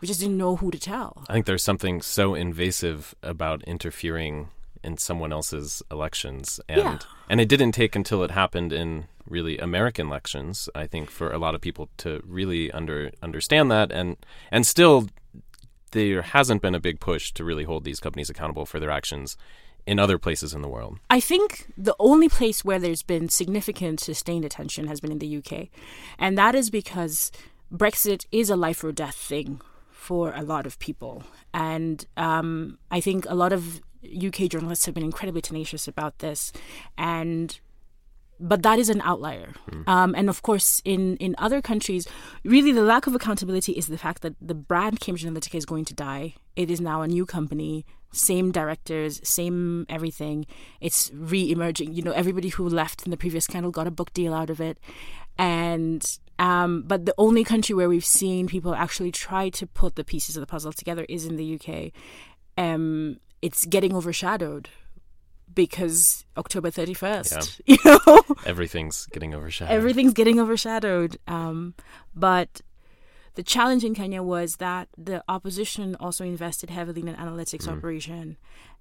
We 0.00 0.08
just 0.08 0.20
didn't 0.20 0.36
know 0.36 0.56
who 0.56 0.70
to 0.70 0.78
tell. 0.78 1.24
I 1.28 1.32
think 1.32 1.46
there's 1.46 1.64
something 1.64 2.02
so 2.02 2.34
invasive 2.34 3.14
about 3.22 3.62
interfering 3.64 4.48
in 4.84 4.98
someone 4.98 5.32
else's 5.32 5.82
elections, 5.90 6.60
and 6.68 6.78
yeah. 6.78 6.98
and 7.28 7.40
it 7.40 7.48
didn't 7.48 7.72
take 7.72 7.96
until 7.96 8.22
it 8.22 8.30
happened 8.30 8.72
in 8.72 9.06
really 9.28 9.58
American 9.58 10.08
elections. 10.08 10.68
I 10.74 10.86
think 10.86 11.10
for 11.10 11.32
a 11.32 11.38
lot 11.38 11.54
of 11.54 11.60
people 11.60 11.88
to 11.98 12.22
really 12.26 12.70
under 12.72 13.10
understand 13.22 13.70
that, 13.70 13.92
and 13.92 14.16
and 14.50 14.66
still 14.66 15.08
there 15.92 16.22
hasn't 16.22 16.62
been 16.62 16.74
a 16.74 16.80
big 16.80 17.00
push 17.00 17.32
to 17.32 17.44
really 17.44 17.64
hold 17.64 17.84
these 17.84 18.00
companies 18.00 18.30
accountable 18.30 18.66
for 18.66 18.78
their 18.78 18.90
actions 18.90 19.36
in 19.88 19.98
other 19.98 20.18
places 20.18 20.52
in 20.52 20.60
the 20.60 20.68
world? 20.68 20.98
I 21.08 21.18
think 21.18 21.72
the 21.78 21.96
only 21.98 22.28
place 22.28 22.62
where 22.62 22.78
there's 22.78 23.02
been 23.02 23.30
significant 23.30 24.00
sustained 24.00 24.44
attention 24.44 24.86
has 24.86 25.00
been 25.00 25.10
in 25.10 25.18
the 25.18 25.38
UK. 25.38 25.68
And 26.18 26.36
that 26.36 26.54
is 26.54 26.68
because 26.68 27.32
Brexit 27.72 28.26
is 28.30 28.50
a 28.50 28.56
life 28.56 28.84
or 28.84 28.92
death 28.92 29.14
thing 29.14 29.62
for 29.90 30.32
a 30.34 30.42
lot 30.42 30.66
of 30.66 30.78
people. 30.78 31.24
And 31.54 32.06
um, 32.18 32.78
I 32.90 33.00
think 33.00 33.24
a 33.28 33.34
lot 33.34 33.54
of 33.54 33.80
UK 34.04 34.50
journalists 34.50 34.84
have 34.84 34.94
been 34.94 35.04
incredibly 35.04 35.40
tenacious 35.40 35.88
about 35.88 36.18
this. 36.18 36.52
And 36.98 37.58
but 38.40 38.62
that 38.62 38.78
is 38.78 38.88
an 38.88 39.00
outlier. 39.02 39.52
Mm. 39.70 39.88
Um, 39.88 40.14
and 40.14 40.28
of 40.28 40.42
course, 40.42 40.80
in, 40.84 41.16
in 41.16 41.34
other 41.38 41.60
countries, 41.60 42.06
really 42.44 42.72
the 42.72 42.82
lack 42.82 43.06
of 43.06 43.14
accountability 43.14 43.72
is 43.72 43.86
the 43.86 43.98
fact 43.98 44.22
that 44.22 44.34
the 44.40 44.54
brand 44.54 45.00
Cambridge 45.00 45.24
Analytica 45.24 45.56
is 45.56 45.66
going 45.66 45.84
to 45.86 45.94
die. 45.94 46.34
It 46.56 46.70
is 46.70 46.80
now 46.80 47.02
a 47.02 47.08
new 47.08 47.26
company, 47.26 47.84
same 48.12 48.50
directors, 48.50 49.20
same 49.22 49.86
everything. 49.88 50.46
It's 50.80 51.10
re 51.14 51.50
emerging. 51.50 51.94
You 51.94 52.02
know, 52.02 52.12
everybody 52.12 52.48
who 52.48 52.68
left 52.68 53.04
in 53.04 53.10
the 53.10 53.16
previous 53.16 53.44
scandal 53.44 53.70
got 53.70 53.86
a 53.86 53.92
book 53.92 54.12
deal 54.12 54.34
out 54.34 54.50
of 54.50 54.60
it. 54.60 54.78
And, 55.36 56.04
um, 56.38 56.82
but 56.82 57.06
the 57.06 57.14
only 57.18 57.44
country 57.44 57.74
where 57.74 57.88
we've 57.88 58.04
seen 58.04 58.48
people 58.48 58.74
actually 58.74 59.12
try 59.12 59.50
to 59.50 59.66
put 59.66 59.96
the 59.96 60.04
pieces 60.04 60.36
of 60.36 60.40
the 60.40 60.46
puzzle 60.46 60.72
together 60.72 61.06
is 61.08 61.26
in 61.26 61.36
the 61.36 61.54
UK. 61.54 61.92
Um, 62.56 63.18
it's 63.40 63.66
getting 63.66 63.94
overshadowed 63.94 64.68
because 65.54 66.24
October 66.36 66.70
31st, 66.70 67.60
yeah. 67.66 67.76
you 67.84 67.98
know, 68.06 68.22
everything's 68.46 69.06
getting 69.06 69.34
overshadowed. 69.34 69.74
Everything's 69.74 70.12
getting 70.12 70.38
overshadowed. 70.40 71.18
Um, 71.26 71.74
but 72.14 72.60
the 73.34 73.42
challenge 73.42 73.84
in 73.84 73.94
Kenya 73.94 74.22
was 74.22 74.56
that 74.56 74.88
the 74.96 75.22
opposition 75.28 75.94
also 75.96 76.24
invested 76.24 76.70
heavily 76.70 77.02
in 77.02 77.08
an 77.08 77.16
analytics 77.16 77.66
mm. 77.66 77.72
operation, 77.76 78.36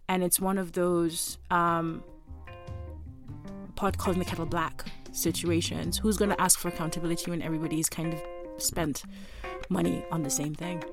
and 0.10 0.24
it's 0.24 0.40
one 0.40 0.58
of 0.58 0.74
those 0.74 1.38
um, 1.52 2.04
pot 3.76 3.98
calling 3.98 4.20
the 4.20 4.26
kettle 4.26 4.46
black 4.46 4.86
situations. 5.12 5.98
Who's 5.98 6.18
going 6.18 6.32
to 6.32 6.42
ask 6.42 6.60
for 6.60 6.70
accountability 6.70 7.30
when 7.32 7.42
everybody's 7.42 7.90
kind 7.90 8.14
of 8.14 8.22
spent 8.58 9.04
money 9.70 10.04
on 10.12 10.24
the 10.24 10.30
same 10.30 10.56
thing? 10.56 10.84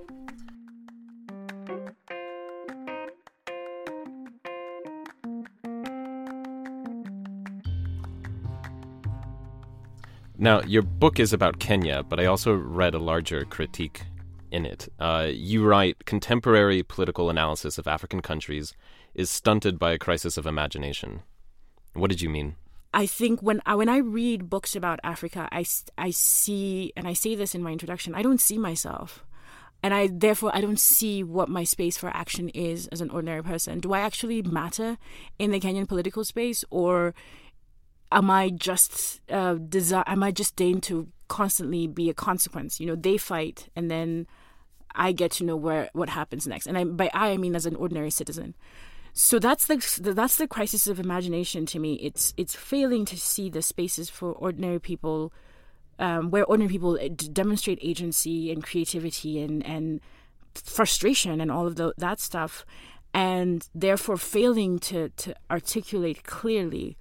Now, 10.44 10.60
your 10.60 10.82
book 10.82 11.18
is 11.18 11.32
about 11.32 11.58
Kenya, 11.58 12.02
but 12.02 12.20
I 12.20 12.26
also 12.26 12.52
read 12.52 12.94
a 12.94 12.98
larger 12.98 13.46
critique 13.46 14.02
in 14.50 14.66
it. 14.66 14.90
Uh, 15.00 15.28
you 15.32 15.64
write 15.64 16.04
contemporary 16.04 16.82
political 16.82 17.30
analysis 17.30 17.78
of 17.78 17.86
African 17.86 18.20
countries 18.20 18.74
is 19.14 19.30
stunted 19.30 19.78
by 19.78 19.92
a 19.92 19.98
crisis 19.98 20.36
of 20.36 20.44
imagination. 20.44 21.22
What 21.94 22.10
did 22.10 22.20
you 22.20 22.28
mean? 22.28 22.56
I 22.92 23.06
think 23.06 23.40
when 23.40 23.62
I, 23.64 23.74
when 23.74 23.88
I 23.88 23.96
read 23.96 24.50
books 24.50 24.76
about 24.76 25.00
Africa, 25.02 25.48
I, 25.50 25.64
I 25.96 26.10
see, 26.10 26.92
and 26.94 27.08
I 27.08 27.14
say 27.14 27.34
this 27.34 27.54
in 27.54 27.62
my 27.62 27.72
introduction, 27.72 28.14
I 28.14 28.20
don't 28.20 28.38
see 28.38 28.58
myself. 28.58 29.24
And 29.82 29.94
I 29.94 30.08
therefore 30.12 30.50
I 30.54 30.60
don't 30.60 30.80
see 30.80 31.22
what 31.22 31.48
my 31.48 31.64
space 31.64 31.96
for 31.96 32.08
action 32.08 32.50
is 32.50 32.86
as 32.88 33.00
an 33.00 33.08
ordinary 33.08 33.42
person. 33.42 33.80
Do 33.80 33.94
I 33.94 34.00
actually 34.00 34.42
matter 34.42 34.98
in 35.38 35.52
the 35.52 35.60
Kenyan 35.60 35.88
political 35.88 36.22
space, 36.22 36.64
or 36.70 37.14
am 38.11 38.30
I 38.30 38.50
just 38.50 39.20
uh, 39.30 39.54
desire? 39.54 40.04
Am 40.06 40.23
I 40.23 40.30
just 40.30 40.56
deigned 40.56 40.82
to 40.84 41.08
constantly 41.28 41.87
be 41.87 42.11
a 42.11 42.14
consequence? 42.14 42.80
You 42.80 42.87
know, 42.87 42.96
they 42.96 43.16
fight, 43.16 43.68
and 43.76 43.90
then 43.90 44.26
I 44.94 45.12
get 45.12 45.32
to 45.32 45.44
know 45.44 45.56
where 45.56 45.90
what 45.92 46.08
happens 46.08 46.46
next. 46.46 46.66
And 46.66 46.78
I, 46.78 46.84
by 46.84 47.11
I, 47.12 47.30
I 47.30 47.37
mean 47.37 47.56
as 47.56 47.66
an 47.66 47.76
ordinary 47.76 48.11
citizen. 48.11 48.54
So 49.12 49.38
that's 49.38 49.66
the 49.66 49.76
that's 50.12 50.37
the 50.37 50.49
crisis 50.49 50.87
of 50.87 50.99
imagination 50.99 51.66
to 51.66 51.78
me. 51.78 51.94
It's 51.94 52.34
it's 52.37 52.54
failing 52.54 53.04
to 53.06 53.16
see 53.16 53.49
the 53.49 53.62
spaces 53.62 54.11
for 54.11 54.32
ordinary 54.32 54.80
people, 54.80 55.32
um, 55.99 56.30
where 56.30 56.44
ordinary 56.44 56.73
people 56.73 56.99
uh, 57.00 57.08
demonstrate 57.08 57.78
agency 57.80 58.50
and 58.50 58.62
creativity 58.62 59.40
and 59.40 59.64
and 59.64 60.00
frustration 60.54 61.40
and 61.40 61.50
all 61.50 61.66
of 61.66 61.76
the, 61.76 61.92
that 61.96 62.20
stuff, 62.20 62.64
and 63.12 63.68
therefore 63.73 64.16
failing 64.16 64.80
to 64.80 65.11
to 65.11 65.34
articulate 65.49 66.25
clearly 66.25 66.96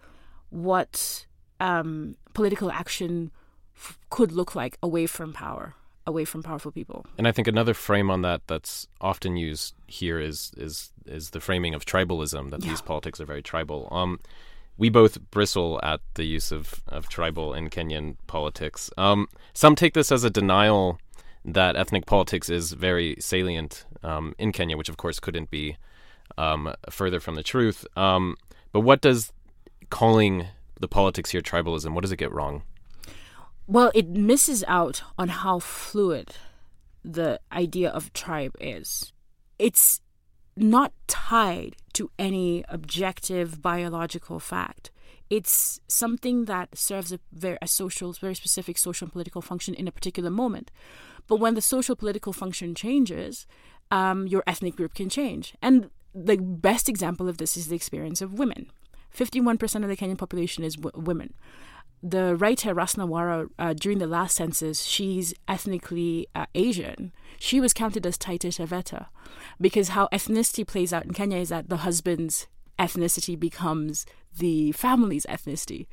what 0.54 1.26
um, 1.60 2.16
political 2.34 2.72
action 2.72 3.32
f- 3.76 3.98
could 4.10 4.32
look 4.32 4.56
like 4.56 4.78
away 4.84 5.08
from 5.08 5.34
power, 5.34 5.74
away 6.06 6.26
from 6.26 6.44
powerful 6.44 6.72
people. 6.72 7.06
And 7.18 7.28
I 7.28 7.32
think 7.32 7.48
another 7.48 7.74
frame 7.74 8.12
on 8.12 8.22
that 8.22 8.42
that's 8.48 8.88
often 9.02 9.36
used 9.36 9.74
here 9.88 10.20
is 10.20 10.52
is 10.56 10.92
is 11.06 11.32
the 11.32 11.40
framing 11.40 11.74
of 11.74 11.86
tribalism 11.86 12.52
that 12.52 12.64
yeah. 12.64 12.70
these 12.70 12.82
politics 12.82 13.20
are 13.20 13.26
very 13.26 13.42
tribal. 13.42 13.88
Um, 13.92 14.20
we 14.78 14.90
both 14.90 15.20
bristle 15.32 15.80
at 15.84 16.02
the 16.16 16.24
use 16.24 16.52
of, 16.52 16.82
of 16.88 17.08
tribal 17.08 17.54
in 17.54 17.70
Kenyan 17.70 18.16
politics. 18.28 18.90
Um, 18.98 19.28
some 19.54 19.76
take 19.76 19.94
this 19.94 20.12
as 20.12 20.24
a 20.24 20.30
denial 20.30 21.00
that 21.46 21.76
ethnic 21.76 22.06
politics 22.06 22.50
is 22.50 22.72
very 22.72 23.16
salient 23.20 23.86
um, 24.02 24.34
in 24.38 24.52
Kenya, 24.52 24.78
which 24.78 24.90
of 24.90 24.98
course 24.98 25.20
couldn't 25.20 25.52
be 25.52 25.78
um, 26.38 26.74
further 26.90 27.20
from 27.20 27.36
the 27.36 27.44
truth. 27.44 27.86
Um, 27.96 28.36
but 28.72 28.80
what 28.82 29.02
does 29.02 29.32
calling 29.94 30.48
the 30.80 30.88
politics 30.88 31.30
here 31.30 31.42
tribalism? 31.42 31.94
What 31.94 32.02
does 32.02 32.12
it 32.12 32.18
get 32.18 32.34
wrong? 32.34 32.64
Well, 33.68 33.92
it 33.94 34.10
misses 34.10 34.64
out 34.68 35.04
on 35.20 35.30
how 35.30 35.60
fluid 35.60 36.36
the 37.06 37.40
idea 37.52 37.92
of 37.92 38.12
tribe 38.12 38.56
is. 38.60 39.14
It's 39.60 40.02
not 40.58 40.94
tied 41.08 41.76
to 41.94 42.10
any 42.18 42.66
objective 42.70 43.62
biological 43.62 44.40
fact. 44.40 44.90
It's 45.30 45.80
something 45.88 46.46
that 46.46 46.76
serves 46.76 47.12
a 47.14 47.20
very 47.32 47.60
a 47.62 47.68
social, 47.68 48.14
very 48.14 48.36
specific 48.36 48.80
social 48.80 49.06
and 49.06 49.14
political 49.14 49.44
function 49.44 49.76
in 49.76 49.88
a 49.88 49.92
particular 49.92 50.32
moment. 50.32 50.72
But 51.28 51.40
when 51.40 51.54
the 51.54 51.62
social 51.62 51.96
political 51.96 52.34
function 52.34 52.74
changes, 52.74 53.46
um, 53.92 54.28
your 54.28 54.44
ethnic 54.48 54.76
group 54.76 54.96
can 54.96 55.10
change. 55.10 55.54
And 55.62 55.92
the 56.16 56.38
best 56.38 56.90
example 56.90 57.30
of 57.30 57.38
this 57.38 57.56
is 57.56 57.68
the 57.68 57.76
experience 57.76 58.22
of 58.22 58.40
women. 58.40 58.72
51% 59.16 59.84
of 59.84 59.90
the 59.90 59.98
Kenyan 59.98 60.18
population 60.18 60.64
is 60.64 60.76
w- 60.76 61.04
women. 61.04 61.34
The 62.02 62.36
writer 62.36 62.76
Rasna 62.76 63.08
Warah, 63.08 63.48
uh, 63.58 63.74
during 63.74 64.00
the 64.00 64.08
last 64.08 64.36
census, 64.36 64.84
she's 64.84 65.34
ethnically 65.48 66.28
uh, 66.36 66.48
Asian. 66.54 67.14
She 67.40 67.62
was 67.62 67.72
counted 67.72 68.06
as 68.06 68.18
Taita 68.18 68.50
Taveta 68.50 69.08
because 69.62 69.90
how 69.90 70.10
ethnicity 70.12 70.68
plays 70.68 70.92
out 70.92 71.06
in 71.06 71.14
Kenya 71.14 71.38
is 71.38 71.50
that 71.50 71.70
the 71.70 71.78
husband's 71.78 72.48
ethnicity 72.78 73.40
becomes 73.40 74.06
the 74.38 74.74
family's 74.74 75.26
ethnicity. 75.28 75.88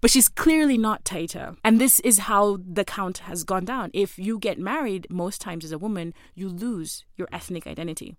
But 0.00 0.10
she's 0.10 0.28
clearly 0.28 0.78
not 0.78 1.04
Taita. 1.04 1.56
And 1.64 1.80
this 1.80 2.00
is 2.00 2.20
how 2.20 2.58
the 2.64 2.84
count 2.84 3.18
has 3.18 3.42
gone 3.42 3.64
down. 3.64 3.90
If 3.92 4.18
you 4.18 4.38
get 4.38 4.58
married, 4.58 5.06
most 5.10 5.40
times 5.40 5.64
as 5.64 5.72
a 5.72 5.78
woman, 5.78 6.14
you 6.34 6.48
lose 6.48 7.04
your 7.16 7.28
ethnic 7.32 7.66
identity. 7.66 8.14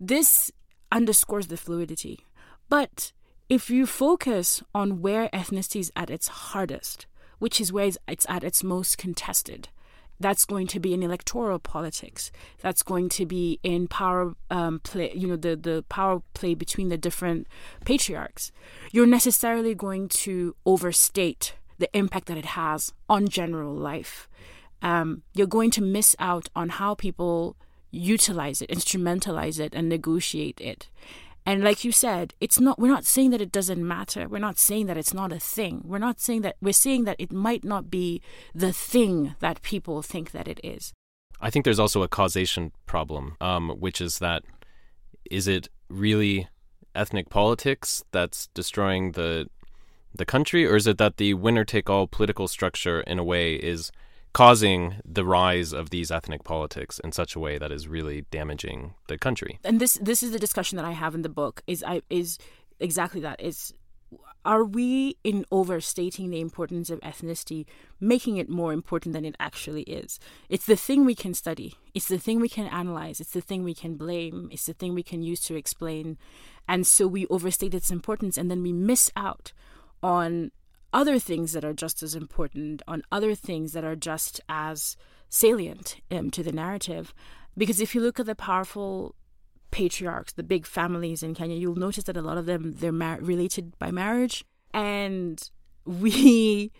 This 0.00 0.50
underscores 0.90 1.48
the 1.48 1.56
fluidity. 1.56 2.20
But 2.68 3.12
if 3.48 3.70
you 3.70 3.86
focus 3.86 4.62
on 4.74 5.02
where 5.02 5.28
ethnicity 5.28 5.80
is 5.80 5.92
at 5.94 6.10
its 6.10 6.28
hardest, 6.28 7.06
which 7.38 7.60
is 7.60 7.72
where 7.72 7.90
it's 8.08 8.26
at 8.28 8.44
its 8.44 8.64
most 8.64 8.96
contested, 8.98 9.68
that's 10.20 10.44
going 10.44 10.66
to 10.68 10.80
be 10.80 10.94
in 10.94 11.02
electoral 11.02 11.58
politics. 11.58 12.30
That's 12.60 12.82
going 12.82 13.08
to 13.10 13.26
be 13.26 13.58
in 13.62 13.88
power 13.88 14.34
um, 14.50 14.80
play, 14.80 15.12
you 15.14 15.26
know, 15.26 15.36
the, 15.36 15.56
the 15.56 15.84
power 15.88 16.22
play 16.34 16.54
between 16.54 16.88
the 16.88 16.96
different 16.96 17.46
patriarchs. 17.84 18.52
You're 18.92 19.06
necessarily 19.06 19.74
going 19.74 20.08
to 20.08 20.54
overstate 20.64 21.54
the 21.78 21.94
impact 21.96 22.26
that 22.26 22.38
it 22.38 22.44
has 22.44 22.92
on 23.08 23.28
general 23.28 23.74
life. 23.74 24.28
Um, 24.82 25.22
you're 25.34 25.46
going 25.46 25.70
to 25.72 25.82
miss 25.82 26.14
out 26.18 26.48
on 26.54 26.68
how 26.68 26.94
people 26.94 27.56
utilize 27.90 28.60
it, 28.62 28.70
instrumentalize 28.70 29.58
it, 29.58 29.74
and 29.74 29.88
negotiate 29.88 30.60
it. 30.60 30.88
And 31.46 31.62
like 31.62 31.84
you 31.84 31.92
said, 31.92 32.34
it's 32.40 32.58
not 32.58 32.78
we're 32.78 32.88
not 32.88 33.04
saying 33.04 33.30
that 33.30 33.40
it 33.42 33.52
doesn't 33.52 33.86
matter. 33.86 34.28
We're 34.28 34.38
not 34.38 34.58
saying 34.58 34.86
that 34.86 34.96
it's 34.96 35.12
not 35.12 35.32
a 35.32 35.38
thing. 35.38 35.82
We're 35.84 35.98
not 35.98 36.20
saying 36.20 36.40
that 36.42 36.56
we're 36.60 36.72
saying 36.72 37.04
that 37.04 37.16
it 37.18 37.32
might 37.32 37.64
not 37.64 37.90
be 37.90 38.22
the 38.54 38.72
thing 38.72 39.34
that 39.40 39.60
people 39.62 40.00
think 40.00 40.30
that 40.30 40.48
it 40.48 40.58
is. 40.64 40.92
I 41.40 41.50
think 41.50 41.64
there's 41.64 41.78
also 41.78 42.02
a 42.02 42.08
causation 42.08 42.72
problem, 42.86 43.36
um, 43.40 43.70
which 43.78 44.00
is 44.00 44.18
that 44.20 44.44
is 45.30 45.46
it 45.46 45.68
really 45.90 46.48
ethnic 46.94 47.28
politics 47.28 48.04
that's 48.10 48.46
destroying 48.48 49.12
the 49.12 49.48
the 50.14 50.24
country, 50.24 50.64
or 50.64 50.76
is 50.76 50.86
it 50.86 50.96
that 50.98 51.16
the 51.18 51.34
winner 51.34 51.64
take 51.64 51.90
all 51.90 52.06
political 52.06 52.48
structure 52.48 53.00
in 53.00 53.18
a 53.18 53.24
way 53.24 53.56
is 53.56 53.90
causing 54.34 54.96
the 55.04 55.24
rise 55.24 55.72
of 55.72 55.90
these 55.90 56.10
ethnic 56.10 56.44
politics 56.44 56.98
in 56.98 57.12
such 57.12 57.34
a 57.34 57.38
way 57.38 57.56
that 57.56 57.72
is 57.72 57.88
really 57.88 58.26
damaging 58.30 58.92
the 59.06 59.16
country. 59.16 59.58
And 59.64 59.80
this 59.80 59.94
this 60.02 60.22
is 60.22 60.32
the 60.32 60.38
discussion 60.38 60.76
that 60.76 60.84
I 60.84 60.90
have 60.92 61.14
in 61.14 61.22
the 61.22 61.30
book 61.30 61.62
is 61.66 61.82
I 61.82 62.02
is 62.10 62.38
exactly 62.78 63.20
that 63.20 63.40
is 63.40 63.72
are 64.44 64.64
we 64.64 65.16
in 65.24 65.46
overstating 65.50 66.28
the 66.28 66.40
importance 66.40 66.90
of 66.90 67.00
ethnicity, 67.00 67.64
making 67.98 68.36
it 68.36 68.50
more 68.50 68.74
important 68.74 69.14
than 69.14 69.24
it 69.24 69.36
actually 69.40 69.82
is? 69.84 70.20
It's 70.50 70.66
the 70.66 70.76
thing 70.76 71.06
we 71.06 71.14
can 71.14 71.32
study, 71.32 71.78
it's 71.94 72.08
the 72.08 72.18
thing 72.18 72.40
we 72.40 72.50
can 72.50 72.66
analyze, 72.66 73.20
it's 73.20 73.32
the 73.32 73.40
thing 73.40 73.64
we 73.64 73.72
can 73.72 73.96
blame, 73.96 74.50
it's 74.52 74.66
the 74.66 74.74
thing 74.74 74.94
we 74.94 75.02
can 75.02 75.22
use 75.22 75.40
to 75.44 75.54
explain. 75.54 76.18
And 76.68 76.86
so 76.86 77.06
we 77.06 77.26
overstate 77.28 77.72
its 77.72 77.90
importance 77.90 78.36
and 78.36 78.50
then 78.50 78.62
we 78.62 78.72
miss 78.72 79.10
out 79.16 79.52
on 80.02 80.50
other 80.94 81.18
things 81.18 81.52
that 81.52 81.64
are 81.64 81.74
just 81.74 82.02
as 82.02 82.14
important, 82.14 82.80
on 82.88 83.02
other 83.12 83.34
things 83.34 83.72
that 83.72 83.84
are 83.84 83.96
just 83.96 84.40
as 84.48 84.96
salient 85.28 85.96
um, 86.10 86.30
to 86.30 86.42
the 86.42 86.52
narrative. 86.52 87.12
Because 87.58 87.80
if 87.80 87.94
you 87.94 88.00
look 88.00 88.20
at 88.20 88.26
the 88.26 88.34
powerful 88.34 89.14
patriarchs, 89.72 90.32
the 90.32 90.44
big 90.44 90.66
families 90.66 91.22
in 91.22 91.34
Kenya, 91.34 91.56
you'll 91.56 91.74
notice 91.74 92.04
that 92.04 92.16
a 92.16 92.22
lot 92.22 92.38
of 92.38 92.46
them 92.46 92.74
they're 92.76 92.92
mar- 92.92 93.18
related 93.20 93.76
by 93.78 93.90
marriage, 93.90 94.44
and 94.72 95.50
we 95.84 96.72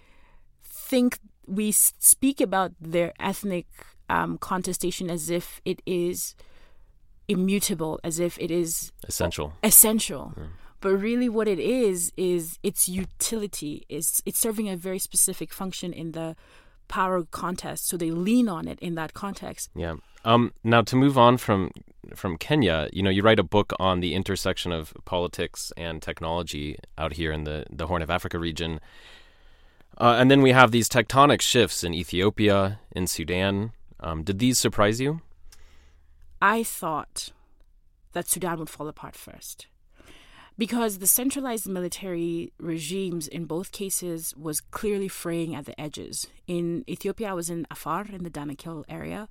think 0.63 1.19
we 1.47 1.73
speak 1.73 2.41
about 2.41 2.73
their 2.81 3.13
ethnic 3.21 3.67
um, 4.09 4.39
contestation 4.39 5.11
as 5.11 5.29
if 5.29 5.61
it 5.65 5.83
is 5.85 6.35
immutable, 7.27 7.99
as 8.05 8.19
if 8.19 8.39
it 8.39 8.51
is 8.51 8.93
essential. 9.09 9.53
Essential. 9.63 10.35
But 10.85 11.01
really, 11.01 11.31
what 11.31 11.49
it 11.49 11.59
is 11.59 12.13
is 12.15 12.59
its 12.63 12.91
utility. 12.91 13.87
is 13.89 14.23
It's 14.27 14.39
serving 14.39 14.69
a 14.69 14.77
very 14.77 14.99
specific 14.99 15.51
function 15.51 15.95
in 15.95 16.13
the 16.13 16.37
power 16.89 17.25
contest, 17.25 17.89
so 17.89 17.97
they 17.97 18.11
lean 18.11 18.51
on 18.51 18.69
it 18.69 18.79
in 18.81 18.95
that 18.97 19.15
context. 19.15 19.71
Yeah. 19.75 19.95
Um, 20.27 20.53
now 20.63 20.83
to 20.83 20.95
move 20.95 21.17
on 21.17 21.39
from 21.39 21.71
from 22.15 22.37
Kenya, 22.37 22.91
you 22.93 23.03
know, 23.03 23.09
you 23.09 23.23
write 23.23 23.39
a 23.39 23.43
book 23.57 23.73
on 23.79 24.01
the 24.01 24.15
intersection 24.15 24.73
of 24.73 24.93
politics 25.07 25.73
and 25.79 26.03
technology 26.03 26.77
out 26.99 27.15
here 27.15 27.33
in 27.33 27.45
the 27.45 27.65
the 27.71 27.87
Horn 27.87 28.03
of 28.03 28.11
Africa 28.11 28.39
region. 28.39 28.79
Uh, 29.97 30.17
and 30.19 30.31
then 30.31 30.43
we 30.43 30.53
have 30.53 30.71
these 30.71 30.91
tectonic 30.91 31.41
shifts 31.41 31.83
in 31.83 31.95
Ethiopia, 31.95 32.79
in 32.93 33.07
Sudan. 33.07 33.73
Um, 34.01 34.23
did 34.23 34.39
these 34.39 34.59
surprise 34.59 35.01
you? 35.01 35.23
I 36.43 36.63
thought 36.63 37.33
that 38.13 38.29
Sudan 38.29 38.59
would 38.59 38.69
fall 38.69 38.87
apart 38.87 39.17
first 39.17 39.67
because 40.57 40.99
the 40.99 41.07
centralized 41.07 41.69
military 41.69 42.53
regimes 42.59 43.27
in 43.27 43.45
both 43.45 43.73
cases 43.73 44.35
was 44.37 44.61
clearly 44.61 45.09
fraying 45.09 45.55
at 45.55 45.67
the 45.67 45.79
edges. 45.81 46.27
In 46.47 46.85
Ethiopia, 46.89 47.31
I 47.31 47.33
was 47.33 47.51
in 47.51 47.67
Afar 47.71 48.07
in 48.07 48.23
the 48.23 48.31
Danakil 48.31 48.85
area. 48.89 49.29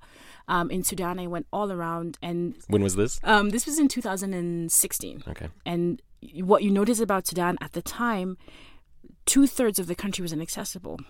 Um, 0.48 0.70
in 0.70 0.84
Sudan, 0.84 1.18
I 1.18 1.26
went 1.26 1.46
all 1.52 1.72
around. 1.72 2.18
And 2.20 2.56
when 2.68 2.82
was 2.82 2.96
this? 2.96 3.20
Um, 3.24 3.50
this 3.50 3.66
was 3.66 3.78
in 3.78 3.88
2016. 3.88 5.24
Okay. 5.28 5.48
And 5.64 6.02
what 6.40 6.62
you 6.62 6.70
notice 6.70 7.00
about 7.00 7.26
Sudan 7.26 7.56
at 7.60 7.72
the 7.72 7.82
time, 7.82 8.36
two 9.24 9.46
thirds 9.46 9.78
of 9.78 9.86
the 9.86 9.94
country 9.94 10.22
was 10.22 10.32
inaccessible 10.32 11.00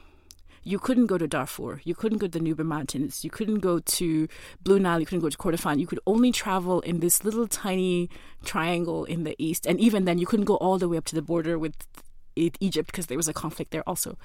you 0.65 0.79
couldn't 0.79 1.07
go 1.07 1.19
to 1.19 1.29
Darfur, 1.29 1.81
you 1.85 1.95
couldn't 1.95 2.19
go 2.19 2.27
to 2.27 2.39
the 2.39 2.45
Nuba 2.45 2.65
Mountains, 2.65 3.23
you 3.25 3.31
couldn't 3.31 3.61
go 3.61 3.79
to 3.79 4.29
Blue 4.63 4.79
Nile, 4.79 5.01
you 5.01 5.07
couldn't 5.07 5.21
go 5.21 5.29
to 5.29 5.39
Kordofan. 5.39 5.79
You 5.79 5.87
could 5.87 6.01
only 6.07 6.33
travel 6.33 6.81
in 6.81 7.01
this 7.01 7.25
little 7.25 7.47
tiny 7.47 8.09
triangle 8.45 9.05
in 9.05 9.25
the 9.25 9.37
east, 9.39 9.67
and 9.67 9.79
even 9.79 10.05
then, 10.05 10.19
you 10.19 10.27
couldn't 10.27 10.47
go 10.47 10.57
all 10.57 10.79
the 10.79 10.89
way 10.89 10.97
up 10.97 11.05
to 11.07 11.15
the 11.15 11.23
border 11.23 11.59
with 11.59 11.75
Egypt 12.37 12.87
because 12.87 13.07
there 13.07 13.17
was 13.17 13.29
a 13.29 13.33
conflict 13.33 13.71
there 13.71 13.89
also. 13.89 14.19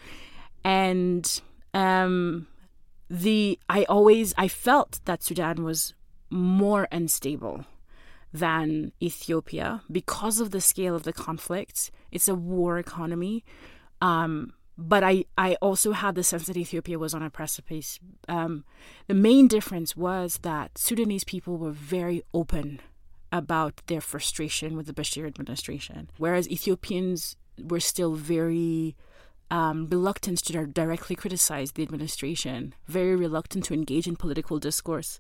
And 0.64 1.42
um, 1.74 2.48
the 3.10 3.60
I 3.70 3.84
always 3.86 4.34
I 4.38 4.48
felt 4.48 5.00
that 5.06 5.24
Sudan 5.24 5.64
was 5.64 5.94
more 6.30 6.88
unstable 6.92 7.66
than 8.32 8.92
Ethiopia 9.02 9.82
because 9.92 10.40
of 10.40 10.52
the 10.52 10.62
scale 10.62 10.96
of 10.96 11.04
the 11.04 11.14
conflict. 11.14 11.92
It's 12.12 12.28
a 12.28 12.36
war 12.36 12.78
economy. 12.78 13.44
Um, 14.02 14.54
but 14.80 15.04
I, 15.04 15.26
I 15.38 15.56
also 15.56 15.92
had 15.92 16.16
the 16.16 16.24
sense 16.24 16.46
that 16.46 16.56
Ethiopia 16.56 16.98
was 16.98 17.14
on 17.14 17.22
a 17.22 17.30
precipice. 17.30 18.00
Um, 18.30 18.64
the 19.08 19.14
main 19.14 19.50
difference 19.50 19.98
was 19.98 20.40
that 20.42 20.78
Sudanese 20.78 21.26
people 21.26 21.58
were 21.58 21.72
very 21.72 22.24
open 22.34 22.80
about 23.30 23.82
their 23.88 24.00
frustration 24.00 24.78
with 24.78 24.86
the 24.86 24.94
Bashir 24.94 25.28
administration, 25.28 26.10
whereas 26.18 26.50
Ethiopians 26.50 27.36
were 27.62 27.82
still 27.82 28.16
very 28.16 28.96
um, 29.52 29.88
reluctant 29.88 30.38
to 30.46 30.66
directly 30.66 31.16
criticize 31.16 31.74
the 31.74 31.84
administration, 31.84 32.74
very 32.88 33.18
reluctant 33.18 33.66
to 33.66 33.74
engage 33.74 34.08
in 34.08 34.16
political 34.16 34.60
discourse. 34.60 35.20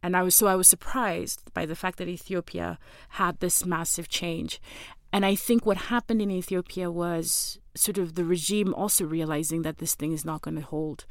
And 0.00 0.16
I 0.16 0.22
was 0.22 0.36
so 0.36 0.46
I 0.46 0.54
was 0.54 0.68
surprised 0.68 1.52
by 1.52 1.66
the 1.66 1.76
fact 1.76 1.98
that 1.98 2.08
Ethiopia 2.08 2.78
had 3.10 3.40
this 3.40 3.66
massive 3.66 4.08
change. 4.08 4.60
And 5.12 5.26
I 5.26 5.34
think 5.34 5.66
what 5.66 5.76
happened 5.76 6.22
in 6.22 6.30
Ethiopia 6.30 6.90
was 6.90 7.58
sort 7.74 7.98
of 7.98 8.14
the 8.14 8.24
regime 8.24 8.74
also 8.74 9.04
realizing 9.04 9.62
that 9.62 9.78
this 9.78 9.94
thing 9.94 10.12
is 10.12 10.24
not 10.24 10.42
going 10.42 10.56
to 10.56 10.62
hold 10.62 11.06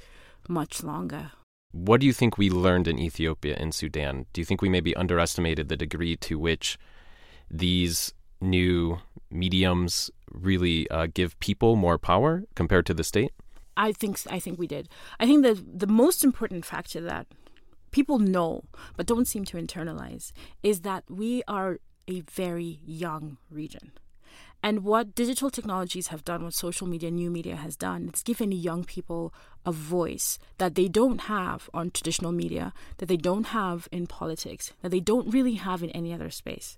much 0.47 0.83
longer. 0.83 1.31
What 1.71 2.01
do 2.01 2.07
you 2.07 2.13
think 2.13 2.37
we 2.37 2.49
learned 2.49 2.87
in 2.87 2.99
Ethiopia 2.99 3.55
and 3.57 3.73
Sudan? 3.73 4.25
Do 4.33 4.41
you 4.41 4.45
think 4.45 4.61
we 4.61 4.69
maybe 4.69 4.95
underestimated 4.95 5.69
the 5.69 5.77
degree 5.77 6.17
to 6.17 6.37
which 6.37 6.77
these 7.49 8.13
new 8.41 8.99
mediums 9.29 10.11
really 10.31 10.89
uh, 10.89 11.07
give 11.13 11.39
people 11.39 11.75
more 11.75 11.97
power 11.97 12.43
compared 12.55 12.85
to 12.87 12.93
the 12.93 13.03
state? 13.03 13.31
I 13.77 13.93
think 13.93 14.19
I 14.29 14.39
think 14.39 14.59
we 14.59 14.67
did. 14.67 14.89
I 15.19 15.25
think 15.25 15.43
that 15.43 15.79
the 15.79 15.87
most 15.87 16.23
important 16.23 16.65
factor 16.65 16.99
that 17.01 17.27
people 17.91 18.19
know 18.19 18.63
but 18.97 19.05
don't 19.05 19.27
seem 19.27 19.45
to 19.45 19.57
internalize 19.57 20.31
is 20.61 20.81
that 20.81 21.03
we 21.09 21.43
are 21.47 21.79
a 22.07 22.21
very 22.21 22.81
young 22.85 23.37
region. 23.49 23.91
And 24.63 24.83
what 24.83 25.15
digital 25.15 25.49
technologies 25.49 26.07
have 26.07 26.23
done, 26.23 26.43
what 26.43 26.53
social 26.53 26.87
media, 26.87 27.09
new 27.09 27.31
media 27.31 27.55
has 27.55 27.75
done, 27.75 28.07
it's 28.07 28.21
given 28.21 28.51
young 28.51 28.83
people 28.83 29.33
a 29.65 29.71
voice 29.71 30.37
that 30.59 30.75
they 30.75 30.87
don't 30.87 31.21
have 31.21 31.69
on 31.73 31.89
traditional 31.89 32.31
media, 32.31 32.73
that 32.97 33.07
they 33.07 33.17
don't 33.17 33.47
have 33.47 33.87
in 33.91 34.05
politics, 34.05 34.71
that 34.81 34.89
they 34.89 34.99
don't 34.99 35.33
really 35.33 35.55
have 35.55 35.81
in 35.81 35.89
any 35.91 36.13
other 36.13 36.29
space. 36.29 36.77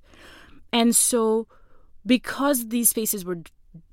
And 0.72 0.96
so, 0.96 1.48
because 2.06 2.69
these 2.69 2.89
spaces 2.89 3.26
were 3.26 3.41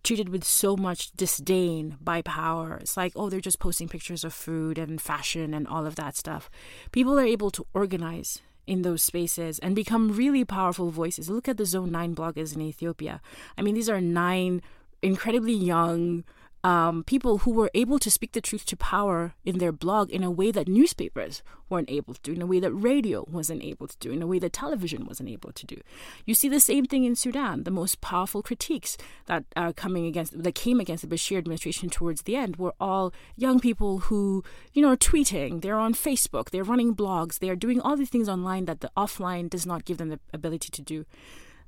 treated 0.05 0.29
with 0.29 0.45
so 0.45 0.77
much 0.77 1.11
disdain 1.13 1.97
by 2.01 2.23
power, 2.23 2.79
it's 2.81 2.97
like, 2.97 3.13
oh, 3.17 3.29
they're 3.29 3.41
just 3.41 3.59
posting 3.59 3.89
pictures 3.89 4.25
of 4.25 4.33
food 4.33 4.79
and 4.79 5.01
fashion 5.01 5.53
and 5.53 5.67
all 5.67 5.87
of 5.87 5.97
that 5.97 6.17
stuff. 6.17 6.49
People 6.93 7.19
are 7.19 7.25
able 7.25 7.51
to 7.51 7.67
organize 7.75 8.41
in 8.71 8.83
those 8.83 9.03
spaces 9.03 9.59
and 9.59 9.75
become 9.75 10.13
really 10.13 10.45
powerful 10.45 10.91
voices. 10.91 11.29
Look 11.29 11.49
at 11.49 11.57
the 11.57 11.67
Zone 11.67 11.91
9 11.91 12.15
bloggers 12.15 12.55
in 12.55 12.63
Ethiopia. 12.63 13.21
I 13.59 13.63
mean, 13.63 13.75
these 13.75 13.89
are 13.89 14.01
nine 14.01 14.63
incredibly 15.03 15.53
young 15.53 16.23
um, 16.63 17.05
people 17.05 17.39
who 17.39 17.53
were 17.53 17.71
able 17.75 17.99
to 17.99 18.11
speak 18.11 18.33
the 18.33 18.41
truth 18.41 18.67
to 18.67 18.77
power 18.77 19.35
in 19.45 19.59
their 19.59 19.73
blog 19.73 20.11
in 20.11 20.23
a 20.23 20.31
way 20.31 20.51
that 20.51 20.69
newspapers 20.69 21.43
weren't 21.71 21.91
able 21.91 22.15
to 22.15 22.21
do, 22.21 22.33
in 22.33 22.43
a 22.43 22.47
way 22.47 22.61
that 22.61 22.73
radio 22.73 23.25
wasn't 23.31 23.63
able 23.63 23.87
to 23.87 23.97
do, 23.99 24.11
in 24.11 24.23
a 24.23 24.27
way 24.27 24.39
that 24.39 24.53
television 24.53 25.07
wasn't 25.07 25.29
able 25.29 25.53
to 25.53 25.65
do. 25.67 25.77
You 26.27 26.35
see 26.35 26.49
the 26.49 26.61
same 26.61 26.85
thing 26.85 27.05
in 27.05 27.17
Sudan. 27.17 27.63
The 27.63 27.71
most 27.71 28.01
powerful 28.01 28.43
critiques 28.43 28.99
that 29.27 29.45
are 29.57 29.73
coming 29.73 30.05
against 30.07 30.43
that 30.43 30.55
came 30.55 30.81
against 30.81 31.09
the 31.09 31.15
Bashir 31.15 31.39
administration 31.39 31.89
towards 31.89 32.23
the 32.23 32.37
end 32.37 32.57
were 32.57 32.75
all 32.81 33.15
young 33.37 33.61
people 33.61 34.01
who, 34.01 34.45
you 34.75 34.83
know, 34.83 34.91
are 34.91 34.97
tweeting, 34.97 35.63
they're 35.63 35.79
on 35.79 35.95
Facebook, 35.95 36.51
they're 36.51 36.65
running 36.65 36.95
blogs, 36.95 37.39
they 37.39 37.49
are 37.49 37.57
doing 37.57 37.81
all 37.81 37.97
these 37.97 38.11
things 38.11 38.29
online 38.29 38.67
that 38.67 38.81
the 38.81 38.91
offline 38.97 39.49
does 39.49 39.65
not 39.65 39.85
give 39.85 39.99
them 39.99 40.09
the 40.09 40.21
ability 40.33 40.69
to 40.71 40.83
do 40.83 41.07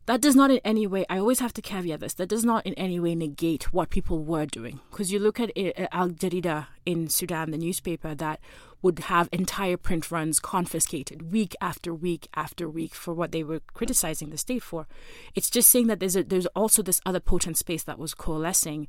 that 0.07 0.21
does 0.21 0.37
not 0.37 0.51
in 0.51 0.61
any 0.65 0.87
way 0.87 1.05
i 1.09 1.19
always 1.19 1.41
have 1.41 1.53
to 1.53 1.63
caveat 1.63 2.01
this 2.01 2.15
that 2.15 2.29
does 2.29 2.45
not 2.45 2.65
in 2.67 2.75
any 2.75 2.99
way 2.99 3.15
negate 3.15 3.73
what 3.73 3.91
people 3.91 4.23
were 4.23 4.47
doing. 4.47 4.81
Because 4.91 5.13
you 5.13 5.19
look 5.19 5.41
at 5.41 5.51
eh, 5.57 5.73
eh, 5.77 5.87
al 5.93 6.11
jarida 6.11 6.67
in 6.85 7.09
sudan 7.09 7.51
the 7.51 7.59
newspaper 7.59 8.15
that 8.15 8.41
would 8.81 8.99
have 9.01 9.29
entire 9.33 9.77
print 9.77 10.11
runs 10.11 10.41
confiscated 10.41 11.33
week 11.33 11.55
after 11.61 11.95
week 11.95 12.29
after 12.35 12.69
week 12.69 12.95
for 12.95 13.15
what 13.15 13.31
they 13.31 13.45
were 13.45 13.61
criticizing 13.73 14.31
the 14.31 14.37
state 14.37 14.63
for. 14.63 14.89
It's 15.37 15.49
just 15.51 15.71
saying 15.71 15.87
that 15.87 16.01
there's 16.01 16.17
a, 16.17 16.25
there's 16.25 16.47
also 16.47 16.83
this 16.83 17.01
other 17.07 17.21
potent 17.21 17.57
space 17.57 17.85
that 17.85 17.99
was 17.99 18.13
coalescing 18.13 18.89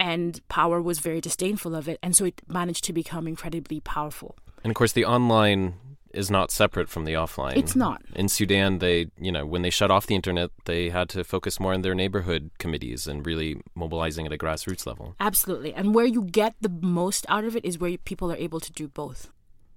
and 0.00 0.40
power 0.48 0.80
was 0.80 0.98
very 0.98 1.20
disdainful 1.20 1.74
of 1.74 1.88
it 1.88 1.98
and 2.02 2.16
so 2.16 2.24
it 2.24 2.40
managed 2.48 2.84
to 2.84 2.92
become 2.92 3.28
incredibly 3.28 3.80
powerful. 3.80 4.36
And 4.62 4.70
of 4.70 4.74
course 4.74 4.92
the 4.92 5.04
online 5.04 5.74
is 6.14 6.30
not 6.30 6.50
separate 6.50 6.88
from 6.88 7.04
the 7.04 7.12
offline. 7.12 7.56
It's 7.56 7.76
not. 7.76 8.02
In 8.14 8.28
Sudan, 8.28 8.78
they, 8.78 9.10
you 9.18 9.32
know, 9.32 9.44
when 9.44 9.62
they 9.62 9.70
shut 9.70 9.90
off 9.90 10.06
the 10.06 10.14
internet, 10.14 10.50
they 10.64 10.90
had 10.90 11.08
to 11.10 11.24
focus 11.24 11.60
more 11.60 11.74
on 11.74 11.82
their 11.82 11.94
neighborhood 11.94 12.50
committees 12.58 13.06
and 13.06 13.26
really 13.26 13.60
mobilizing 13.74 14.26
at 14.26 14.32
a 14.32 14.38
grassroots 14.38 14.86
level. 14.86 15.14
Absolutely. 15.20 15.74
And 15.74 15.94
where 15.94 16.06
you 16.06 16.22
get 16.22 16.54
the 16.60 16.68
most 16.68 17.26
out 17.28 17.44
of 17.44 17.56
it 17.56 17.64
is 17.64 17.78
where 17.78 17.96
people 17.98 18.30
are 18.32 18.36
able 18.36 18.60
to 18.60 18.72
do 18.72 18.88
both. 18.88 19.30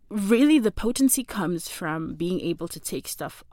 Really, 0.09 0.59
the 0.59 0.71
potency 0.71 1.23
comes 1.23 1.67
from 1.67 2.15
being 2.15 2.39
able 2.39 2.67
to 2.69 2.79
take 2.79 3.07
stuff, 3.07 3.43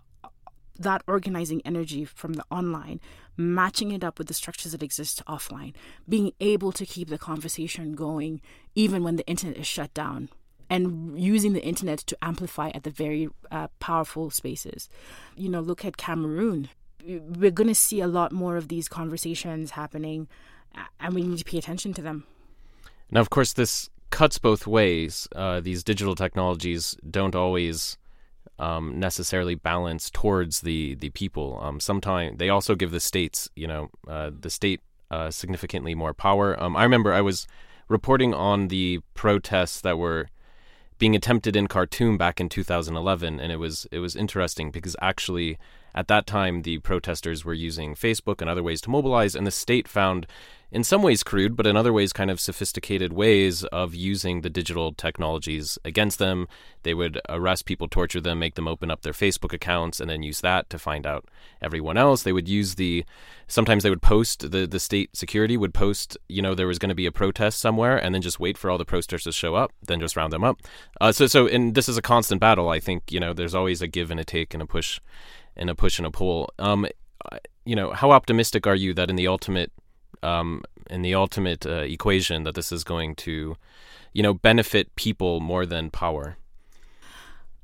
that 0.79 1.03
organizing 1.09 1.61
energy 1.65 2.05
from 2.05 2.35
the 2.35 2.45
online, 2.51 3.01
matching 3.37 3.91
it 3.91 4.05
up 4.05 4.19
with 4.19 4.29
the 4.29 4.35
structures 4.35 4.73
that 4.73 4.83
exist 4.83 5.23
offline, 5.27 5.75
being 6.09 6.33
able 6.41 6.71
to 6.71 6.87
keep 6.87 7.09
the 7.09 7.19
conversation 7.19 7.95
going 7.95 8.41
even 8.77 9.03
when 9.03 9.17
the 9.17 9.27
internet 9.27 9.57
is 9.57 9.67
shut 9.67 9.93
down 9.95 10.29
and 10.71 11.19
using 11.19 11.53
the 11.53 11.65
internet 11.65 11.99
to 12.01 12.17
amplify 12.23 12.71
at 12.75 12.83
the 12.85 12.91
very 12.91 13.29
uh, 13.51 13.69
powerful 13.81 14.31
spaces. 14.31 14.89
You 15.37 15.49
know, 15.49 15.61
look 15.61 15.85
at 15.85 15.97
Cameroon. 15.97 16.69
We're 17.05 17.51
going 17.51 17.69
to 17.69 17.75
see 17.75 18.01
a 18.01 18.07
lot 18.07 18.33
more 18.33 18.57
of 18.57 18.69
these 18.69 18.89
conversations 18.89 19.73
happening 19.73 20.29
and 21.01 21.15
we 21.15 21.23
need 21.23 21.39
to 21.39 21.45
pay 21.45 21.59
attention 21.59 21.93
to 21.95 22.03
them. 22.03 22.25
Now, 23.11 23.21
of 23.21 23.31
course, 23.31 23.53
this 23.53 23.91
cuts 24.11 24.39
both 24.39 24.67
ways. 24.67 25.29
Uh, 25.35 25.61
these 25.61 25.85
digital 25.85 26.15
technologies 26.15 26.97
don't 27.09 27.35
always 27.35 27.99
um, 28.59 28.99
necessarily 28.99 29.55
balance 29.55 30.11
towards 30.11 30.61
the 30.61 30.95
the 30.97 31.11
people. 31.11 31.59
Um, 31.61 31.81
sometimes 31.81 32.39
they 32.39 32.49
also 32.49 32.75
give 32.75 32.91
the 32.91 33.01
states, 33.01 33.49
you 33.57 33.67
know, 33.67 33.89
uh, 34.07 34.31
the 34.39 34.51
state 34.51 34.81
uh, 35.11 35.31
significantly 35.31 35.95
more 35.95 36.15
power. 36.15 36.61
Um, 36.63 36.77
I 36.77 36.85
remember 36.85 37.13
I 37.13 37.21
was 37.21 37.47
reporting 37.89 38.33
on 38.33 38.69
the 38.69 39.01
protests 39.15 39.81
that 39.83 39.99
were 39.99 40.29
being 40.99 41.17
attempted 41.17 41.57
in 41.57 41.67
Khartoum 41.67 42.17
back 42.17 42.41
in 42.41 42.49
2011, 42.49 43.41
and 43.41 43.53
it 43.53 43.57
was 43.57 43.87
it 43.91 43.99
was 43.99 44.17
interesting 44.17 44.71
because 44.71 44.97
actually 45.01 45.59
at 45.95 46.09
that 46.09 46.27
time 46.27 46.63
the 46.63 46.79
protesters 46.79 47.45
were 47.45 47.55
using 47.55 47.95
Facebook 47.95 48.41
and 48.41 48.49
other 48.49 48.63
ways 48.63 48.81
to 48.83 48.91
mobilize, 48.91 49.35
and 49.35 49.47
the 49.47 49.51
state 49.51 49.89
found 49.89 50.27
in 50.75 50.83
some 50.83 51.03
ways 51.03 51.23
crude, 51.23 51.57
but 51.57 51.69
in 51.69 51.77
other 51.77 51.93
ways 51.93 52.13
kind 52.13 52.33
of 52.33 52.41
sophisticated 52.41 53.13
ways 53.13 53.63
of 53.67 53.95
using 53.95 54.41
the 54.41 54.51
digital 54.51 54.93
technologies 54.93 55.79
against 55.85 56.19
them. 56.19 56.49
They 56.83 56.95
would 56.95 57.21
arrest 57.29 57.65
people, 57.65 57.87
torture 57.87 58.21
them, 58.21 58.41
make 58.41 58.57
them 58.57 58.67
open 58.67 58.91
up 58.91 59.03
their 59.03 59.13
Facebook 59.13 59.53
accounts, 59.53 60.01
and 60.01 60.11
then 60.11 60.25
use 60.25 60.41
that 60.41 60.69
to 60.71 60.79
find 60.79 61.07
out 61.07 61.27
everyone 61.63 61.97
else. 61.97 62.25
They 62.25 62.33
would 62.33 62.49
use 62.49 62.75
the 62.75 63.05
sometimes 63.47 63.85
they 63.85 63.91
would 63.91 64.03
post 64.03 64.51
the 64.51 64.67
the 64.67 64.81
state 64.81 65.17
security 65.17 65.57
would 65.57 65.75
post, 65.75 66.19
you 66.29 66.43
know, 66.43 66.57
there 66.57 66.67
was 66.67 66.81
going 66.81 66.89
to 66.89 66.95
be 66.97 67.07
a 67.07 67.13
protest 67.13 67.61
somewhere, 67.61 67.97
and 67.97 68.13
then 68.13 68.21
just 68.21 68.41
wait 68.41 68.59
for 68.59 68.69
all 68.69 68.77
the 68.77 68.85
protesters 68.85 69.23
to 69.23 69.33
show 69.33 69.55
up, 69.55 69.73
then 69.81 70.01
just 70.01 70.17
round 70.17 70.33
them 70.33 70.43
up. 70.43 70.61
Uh, 71.01 71.13
so 71.13 71.29
so 71.29 71.47
and 71.47 71.77
this 71.77 71.89
is 71.89 71.97
a 71.97 72.03
constant 72.03 72.41
battle. 72.41 72.69
I 72.69 72.81
think 72.81 73.13
you 73.13 73.21
know 73.21 73.33
there's 73.33 73.55
always 73.55 73.81
a 73.81 73.87
give 73.87 74.11
and 74.11 74.19
a 74.19 74.25
take 74.25 74.53
and 74.53 74.63
a 74.63 74.67
push 74.67 75.01
and 75.57 75.71
a 75.71 75.75
push 75.77 76.01
and 76.01 76.07
a 76.07 76.11
pull. 76.11 76.51
Um, 76.59 76.85
you 77.65 77.77
know, 77.77 77.93
how 77.93 78.11
optimistic 78.11 78.67
are 78.67 78.75
you 78.75 78.93
that 78.95 79.09
in 79.09 79.17
the 79.17 79.29
ultimate 79.29 79.73
um, 80.25 80.63
in 80.91 81.03
the 81.03 81.15
ultimate 81.15 81.67
uh, 81.67 81.83
equation 81.83 82.45
that 82.45 82.55
this 82.55 82.73
is 82.73 82.85
going 82.85 83.15
to, 83.17 83.57
you 84.13 84.23
know, 84.23 84.35
benefit 84.35 84.95
people 84.97 85.41
more 85.41 85.67
than 85.67 85.91
power? 85.91 86.37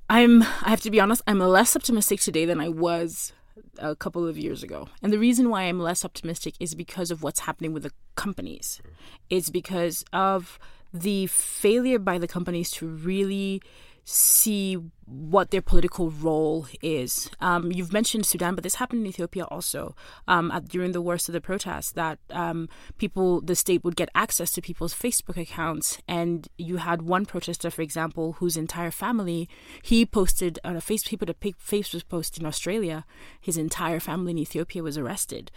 I'm. 0.08 0.42
I 0.42 0.70
have 0.70 0.80
to 0.82 0.90
be 0.90 1.00
honest. 1.00 1.22
I'm 1.26 1.38
less 1.38 1.76
optimistic 1.76 2.20
today 2.20 2.44
than 2.44 2.60
I 2.60 2.68
was 2.68 3.32
a 3.78 3.96
couple 3.96 4.26
of 4.26 4.36
years 4.36 4.62
ago. 4.62 4.88
And 5.02 5.12
the 5.12 5.18
reason 5.18 5.48
why 5.50 5.62
I'm 5.62 5.78
less 5.78 6.04
optimistic 6.04 6.54
is 6.60 6.74
because 6.74 7.10
of 7.10 7.22
what's 7.22 7.40
happening 7.40 7.72
with 7.72 7.84
the 7.84 7.92
companies. 8.16 8.80
It's 9.28 9.50
because 9.50 10.04
of 10.12 10.58
the 10.92 11.26
failure 11.28 11.98
by 11.98 12.18
the 12.18 12.26
companies 12.26 12.70
to 12.72 12.86
really 12.86 13.62
see 14.04 14.76
what 15.04 15.50
their 15.50 15.62
political 15.62 16.10
role 16.10 16.66
is. 16.82 17.30
Um, 17.40 17.72
you've 17.72 17.92
mentioned 17.92 18.26
Sudan, 18.26 18.54
but 18.54 18.62
this 18.62 18.76
happened 18.76 19.02
in 19.02 19.08
Ethiopia 19.08 19.44
also 19.44 19.94
um, 20.28 20.50
at, 20.50 20.68
during 20.68 20.92
the 20.92 21.02
worst 21.02 21.28
of 21.28 21.32
the 21.32 21.40
protests. 21.40 21.92
That 21.92 22.18
um, 22.30 22.68
people, 22.98 23.40
the 23.40 23.56
state 23.56 23.84
would 23.84 23.96
get 23.96 24.08
access 24.14 24.50
to 24.52 24.62
people's 24.62 24.94
Facebook 24.94 25.36
accounts, 25.36 25.98
and 26.06 26.48
you 26.58 26.76
had 26.78 27.02
one 27.02 27.26
protester, 27.26 27.70
for 27.70 27.82
example, 27.82 28.34
whose 28.34 28.56
entire 28.56 28.90
family 28.90 29.48
he 29.82 30.06
posted 30.06 30.58
on 30.64 30.76
a 30.76 30.80
Facebook. 30.80 31.08
He 31.08 31.16
put 31.16 31.30
a 31.30 31.34
Facebook 31.34 32.08
post 32.08 32.38
in 32.38 32.46
Australia. 32.46 33.04
His 33.40 33.56
entire 33.56 34.00
family 34.00 34.32
in 34.32 34.38
Ethiopia 34.38 34.82
was 34.82 34.96
arrested, 34.96 35.50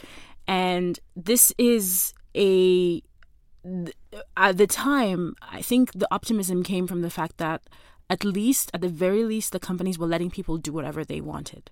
and 0.47 0.99
this 1.15 1.53
is 1.57 2.13
a 2.35 3.01
at 4.35 4.57
the 4.57 4.67
time, 4.67 5.35
I 5.41 5.61
think 5.61 5.93
the 5.93 6.07
optimism 6.11 6.63
came 6.63 6.85
from 6.85 7.01
the 7.01 7.09
fact 7.09 7.37
that 7.37 7.61
at 8.09 8.23
least, 8.23 8.69
at 8.73 8.81
the 8.81 8.89
very 8.89 9.23
least, 9.23 9.51
the 9.51 9.59
companies 9.59 9.97
were 9.97 10.07
letting 10.07 10.29
people 10.29 10.57
do 10.57 10.73
whatever 10.73 11.03
they 11.03 11.21
wanted. 11.21 11.71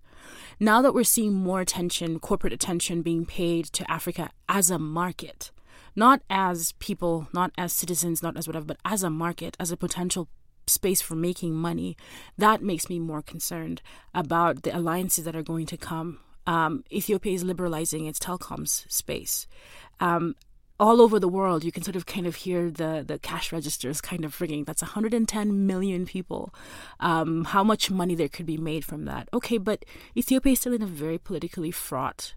Now 0.59 0.81
that 0.81 0.93
we're 0.93 1.03
seeing 1.03 1.33
more 1.33 1.61
attention, 1.61 2.19
corporate 2.19 2.53
attention 2.53 3.01
being 3.01 3.25
paid 3.25 3.65
to 3.65 3.89
Africa 3.91 4.29
as 4.47 4.69
a 4.69 4.79
market, 4.79 5.51
not 5.95 6.21
as 6.29 6.73
people, 6.73 7.27
not 7.33 7.51
as 7.57 7.73
citizens, 7.73 8.23
not 8.23 8.37
as 8.37 8.47
whatever, 8.47 8.65
but 8.65 8.77
as 8.85 9.03
a 9.03 9.09
market, 9.09 9.57
as 9.59 9.71
a 9.71 9.77
potential 9.77 10.29
space 10.67 11.01
for 11.01 11.15
making 11.15 11.53
money, 11.53 11.97
that 12.37 12.61
makes 12.61 12.89
me 12.89 12.99
more 12.99 13.21
concerned 13.21 13.81
about 14.13 14.63
the 14.63 14.75
alliances 14.75 15.25
that 15.25 15.35
are 15.35 15.43
going 15.43 15.65
to 15.65 15.77
come. 15.77 16.19
Um, 16.47 16.83
Ethiopia 16.91 17.33
is 17.33 17.43
liberalizing 17.43 18.05
its 18.05 18.19
telecoms 18.19 18.89
space. 18.91 19.47
Um, 19.99 20.35
all 20.81 20.99
over 20.99 21.19
the 21.19 21.29
world, 21.29 21.63
you 21.63 21.71
can 21.71 21.83
sort 21.83 21.95
of 21.95 22.07
kind 22.07 22.25
of 22.25 22.35
hear 22.37 22.71
the 22.71 23.03
the 23.07 23.19
cash 23.19 23.53
registers 23.53 24.01
kind 24.01 24.25
of 24.25 24.41
ringing. 24.41 24.63
That's 24.63 24.81
110 24.81 25.67
million 25.67 26.05
people. 26.07 26.53
Um, 26.99 27.45
how 27.45 27.63
much 27.63 27.91
money 27.91 28.15
there 28.15 28.27
could 28.27 28.47
be 28.47 28.57
made 28.57 28.83
from 28.83 29.05
that? 29.05 29.29
Okay, 29.31 29.59
but 29.59 29.85
Ethiopia 30.17 30.53
is 30.53 30.59
still 30.59 30.73
in 30.73 30.81
a 30.81 30.87
very 30.87 31.19
politically 31.19 31.69
fraught 31.69 32.33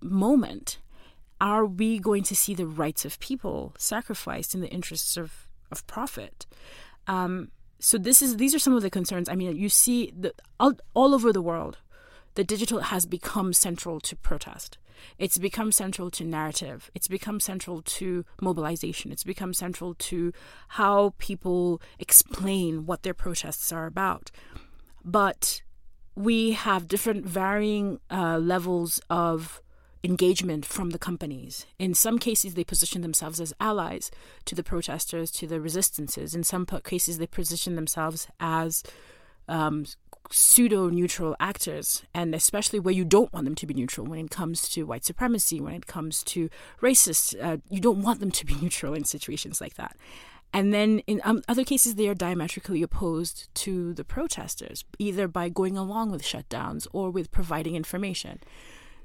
moment. 0.00 0.78
Are 1.40 1.66
we 1.66 1.98
going 1.98 2.22
to 2.22 2.36
see 2.36 2.54
the 2.54 2.68
rights 2.68 3.04
of 3.04 3.18
people 3.18 3.74
sacrificed 3.76 4.54
in 4.54 4.60
the 4.60 4.68
interests 4.68 5.16
of 5.16 5.48
of 5.72 5.84
profit? 5.88 6.46
Um, 7.08 7.50
so 7.80 7.98
this 7.98 8.22
is 8.22 8.36
these 8.36 8.54
are 8.54 8.60
some 8.60 8.76
of 8.76 8.82
the 8.82 8.90
concerns. 8.90 9.28
I 9.28 9.34
mean, 9.34 9.56
you 9.56 9.68
see 9.68 10.12
the 10.16 10.32
all, 10.60 10.74
all 10.94 11.14
over 11.16 11.32
the 11.32 11.42
world, 11.42 11.78
the 12.34 12.44
digital 12.44 12.80
has 12.80 13.06
become 13.06 13.52
central 13.52 14.00
to 14.00 14.16
protest. 14.16 14.78
It's 15.18 15.38
become 15.38 15.72
central 15.72 16.10
to 16.12 16.24
narrative. 16.24 16.90
It's 16.94 17.08
become 17.08 17.40
central 17.40 17.82
to 17.82 18.24
mobilization. 18.40 19.12
It's 19.12 19.24
become 19.24 19.52
central 19.52 19.94
to 19.94 20.32
how 20.68 21.14
people 21.18 21.82
explain 21.98 22.86
what 22.86 23.02
their 23.02 23.14
protests 23.14 23.72
are 23.72 23.86
about. 23.86 24.30
But 25.04 25.62
we 26.14 26.52
have 26.52 26.88
different 26.88 27.26
varying 27.26 28.00
uh, 28.10 28.38
levels 28.38 29.00
of 29.10 29.62
engagement 30.04 30.64
from 30.66 30.90
the 30.90 30.98
companies. 30.98 31.64
In 31.78 31.94
some 31.94 32.18
cases, 32.18 32.54
they 32.54 32.64
position 32.64 33.02
themselves 33.02 33.40
as 33.40 33.54
allies 33.60 34.10
to 34.44 34.54
the 34.54 34.64
protesters, 34.64 35.30
to 35.32 35.46
the 35.46 35.60
resistances. 35.60 36.34
In 36.34 36.42
some 36.42 36.66
cases, 36.66 37.18
they 37.18 37.26
position 37.26 37.76
themselves 37.76 38.26
as 38.40 38.82
um, 39.48 39.84
pseudo 40.30 40.88
neutral 40.88 41.36
actors, 41.40 42.02
and 42.14 42.34
especially 42.34 42.78
where 42.78 42.94
you 42.94 43.04
don't 43.04 43.32
want 43.32 43.44
them 43.44 43.54
to 43.54 43.66
be 43.66 43.74
neutral 43.74 44.06
when 44.06 44.18
it 44.18 44.30
comes 44.30 44.68
to 44.70 44.86
white 44.86 45.04
supremacy, 45.04 45.60
when 45.60 45.74
it 45.74 45.86
comes 45.86 46.22
to 46.24 46.48
racist, 46.80 47.36
uh, 47.42 47.58
you 47.68 47.80
don't 47.80 48.02
want 48.02 48.20
them 48.20 48.30
to 48.30 48.46
be 48.46 48.54
neutral 48.62 48.94
in 48.94 49.04
situations 49.04 49.60
like 49.60 49.74
that. 49.74 49.96
And 50.54 50.72
then 50.72 50.98
in 51.06 51.20
um, 51.24 51.42
other 51.48 51.64
cases, 51.64 51.94
they 51.94 52.08
are 52.08 52.14
diametrically 52.14 52.82
opposed 52.82 53.48
to 53.54 53.94
the 53.94 54.04
protesters, 54.04 54.84
either 54.98 55.26
by 55.26 55.48
going 55.48 55.78
along 55.78 56.10
with 56.10 56.22
shutdowns 56.22 56.86
or 56.92 57.10
with 57.10 57.30
providing 57.30 57.74
information. 57.74 58.40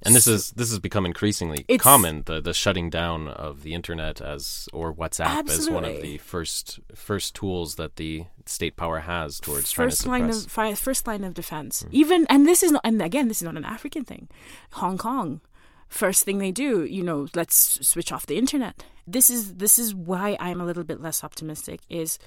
And 0.03 0.15
this 0.15 0.27
is 0.27 0.51
this 0.51 0.69
has 0.69 0.79
become 0.79 1.05
increasingly 1.05 1.63
common 1.79 2.23
the 2.25 2.39
the 2.39 2.53
shutting 2.53 2.89
down 2.89 3.27
of 3.27 3.63
the 3.63 3.73
internet 3.73 4.21
as 4.21 4.69
or 4.73 4.93
WhatsApp 4.93 5.25
absolutely. 5.25 5.67
as 5.67 5.69
one 5.69 5.85
of 5.85 6.01
the 6.01 6.17
first 6.19 6.79
first 6.95 7.35
tools 7.35 7.75
that 7.75 7.95
the 7.95 8.25
state 8.45 8.77
power 8.77 8.99
has 8.99 9.39
towards 9.39 9.71
first 9.71 10.05
line 10.05 10.29
of 10.29 10.45
first 10.47 11.07
line 11.07 11.23
of 11.23 11.33
defense. 11.33 11.83
Mm. 11.83 11.89
Even 11.91 12.27
and 12.29 12.47
this 12.47 12.63
is 12.63 12.71
not 12.71 12.81
and 12.83 13.01
again 13.01 13.27
this 13.27 13.37
is 13.37 13.43
not 13.43 13.57
an 13.57 13.65
African 13.65 14.05
thing. 14.05 14.29
Hong 14.73 14.97
Kong 14.97 15.41
first 15.87 16.23
thing 16.23 16.39
they 16.39 16.51
do, 16.51 16.83
you 16.83 17.03
know, 17.03 17.27
let's 17.33 17.87
switch 17.87 18.11
off 18.11 18.25
the 18.25 18.37
internet. 18.37 18.83
This 19.05 19.29
is 19.29 19.55
this 19.55 19.79
is 19.79 19.95
why 19.95 20.37
I'm 20.39 20.61
a 20.61 20.65
little 20.65 20.83
bit 20.83 21.01
less 21.01 21.23
optimistic 21.23 21.81
is 21.89 22.19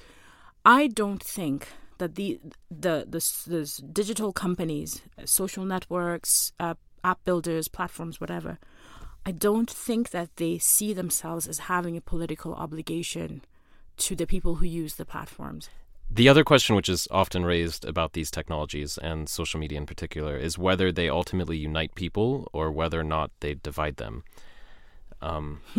I 0.65 0.87
don't 0.87 1.21
think 1.21 1.67
that 1.99 2.15
the 2.15 2.39
the 2.69 3.05
the, 3.07 3.19
the 3.47 3.81
digital 3.93 4.33
companies, 4.33 5.01
social 5.25 5.65
networks, 5.65 6.51
uh, 6.59 6.73
app 7.03 7.23
builders, 7.23 7.67
platforms, 7.67 8.19
whatever, 8.21 8.59
I 9.25 9.31
don't 9.31 9.69
think 9.69 10.09
that 10.11 10.35
they 10.37 10.57
see 10.57 10.93
themselves 10.93 11.47
as 11.47 11.59
having 11.59 11.95
a 11.95 12.01
political 12.01 12.53
obligation 12.55 13.41
to 13.97 14.15
the 14.15 14.25
people 14.25 14.55
who 14.55 14.65
use 14.65 14.95
the 14.95 15.05
platforms. 15.05 15.69
The 16.13 16.27
other 16.27 16.43
question, 16.43 16.75
which 16.75 16.89
is 16.89 17.07
often 17.09 17.45
raised 17.45 17.85
about 17.85 18.13
these 18.13 18.31
technologies 18.31 18.97
and 18.97 19.29
social 19.29 19.59
media 19.59 19.77
in 19.77 19.85
particular, 19.85 20.37
is 20.37 20.57
whether 20.57 20.91
they 20.91 21.07
ultimately 21.07 21.57
unite 21.57 21.95
people 21.95 22.49
or 22.51 22.71
whether 22.71 22.99
or 22.99 23.05
not 23.05 23.31
they 23.39 23.53
divide 23.53 23.97
them. 23.97 24.23
Um, 25.21 25.61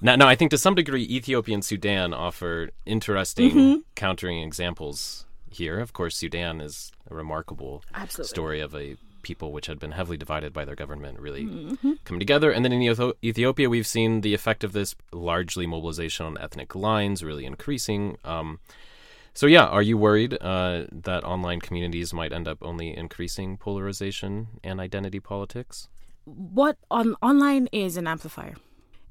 now, 0.00 0.16
now, 0.16 0.26
I 0.26 0.34
think 0.34 0.50
to 0.50 0.58
some 0.58 0.74
degree, 0.74 1.02
Ethiopia 1.04 1.54
and 1.54 1.64
Sudan 1.64 2.14
offer 2.14 2.70
interesting 2.86 3.50
mm-hmm. 3.50 3.80
countering 3.94 4.42
examples 4.42 5.26
here. 5.50 5.78
Of 5.78 5.92
course, 5.92 6.16
Sudan 6.16 6.60
is 6.60 6.90
a 7.08 7.14
remarkable 7.14 7.84
Absolutely. 7.94 8.28
story 8.28 8.60
of 8.60 8.74
a 8.74 8.96
people 9.22 9.52
which 9.52 9.66
had 9.66 9.78
been 9.78 9.92
heavily 9.92 10.16
divided 10.16 10.52
by 10.52 10.64
their 10.64 10.74
government 10.74 11.18
really 11.18 11.44
mm-hmm. 11.44 11.92
coming 12.04 12.20
together. 12.20 12.50
And 12.50 12.64
then 12.64 12.72
in 12.72 12.82
Ethiopia, 12.82 13.68
we've 13.68 13.86
seen 13.86 14.20
the 14.20 14.34
effect 14.34 14.64
of 14.64 14.72
this 14.72 14.94
largely 15.12 15.66
mobilization 15.66 16.26
on 16.26 16.38
ethnic 16.38 16.74
lines 16.74 17.22
really 17.22 17.46
increasing. 17.46 18.16
Um, 18.24 18.60
so, 19.32 19.46
yeah, 19.46 19.66
are 19.66 19.82
you 19.82 19.96
worried 19.96 20.36
uh, 20.40 20.86
that 20.90 21.24
online 21.24 21.60
communities 21.60 22.12
might 22.12 22.32
end 22.32 22.48
up 22.48 22.58
only 22.62 22.96
increasing 22.96 23.56
polarization 23.56 24.48
and 24.64 24.80
identity 24.80 25.20
politics? 25.20 25.88
What 26.24 26.76
on 26.90 27.16
online 27.22 27.68
is 27.72 27.96
an 27.96 28.06
amplifier. 28.06 28.56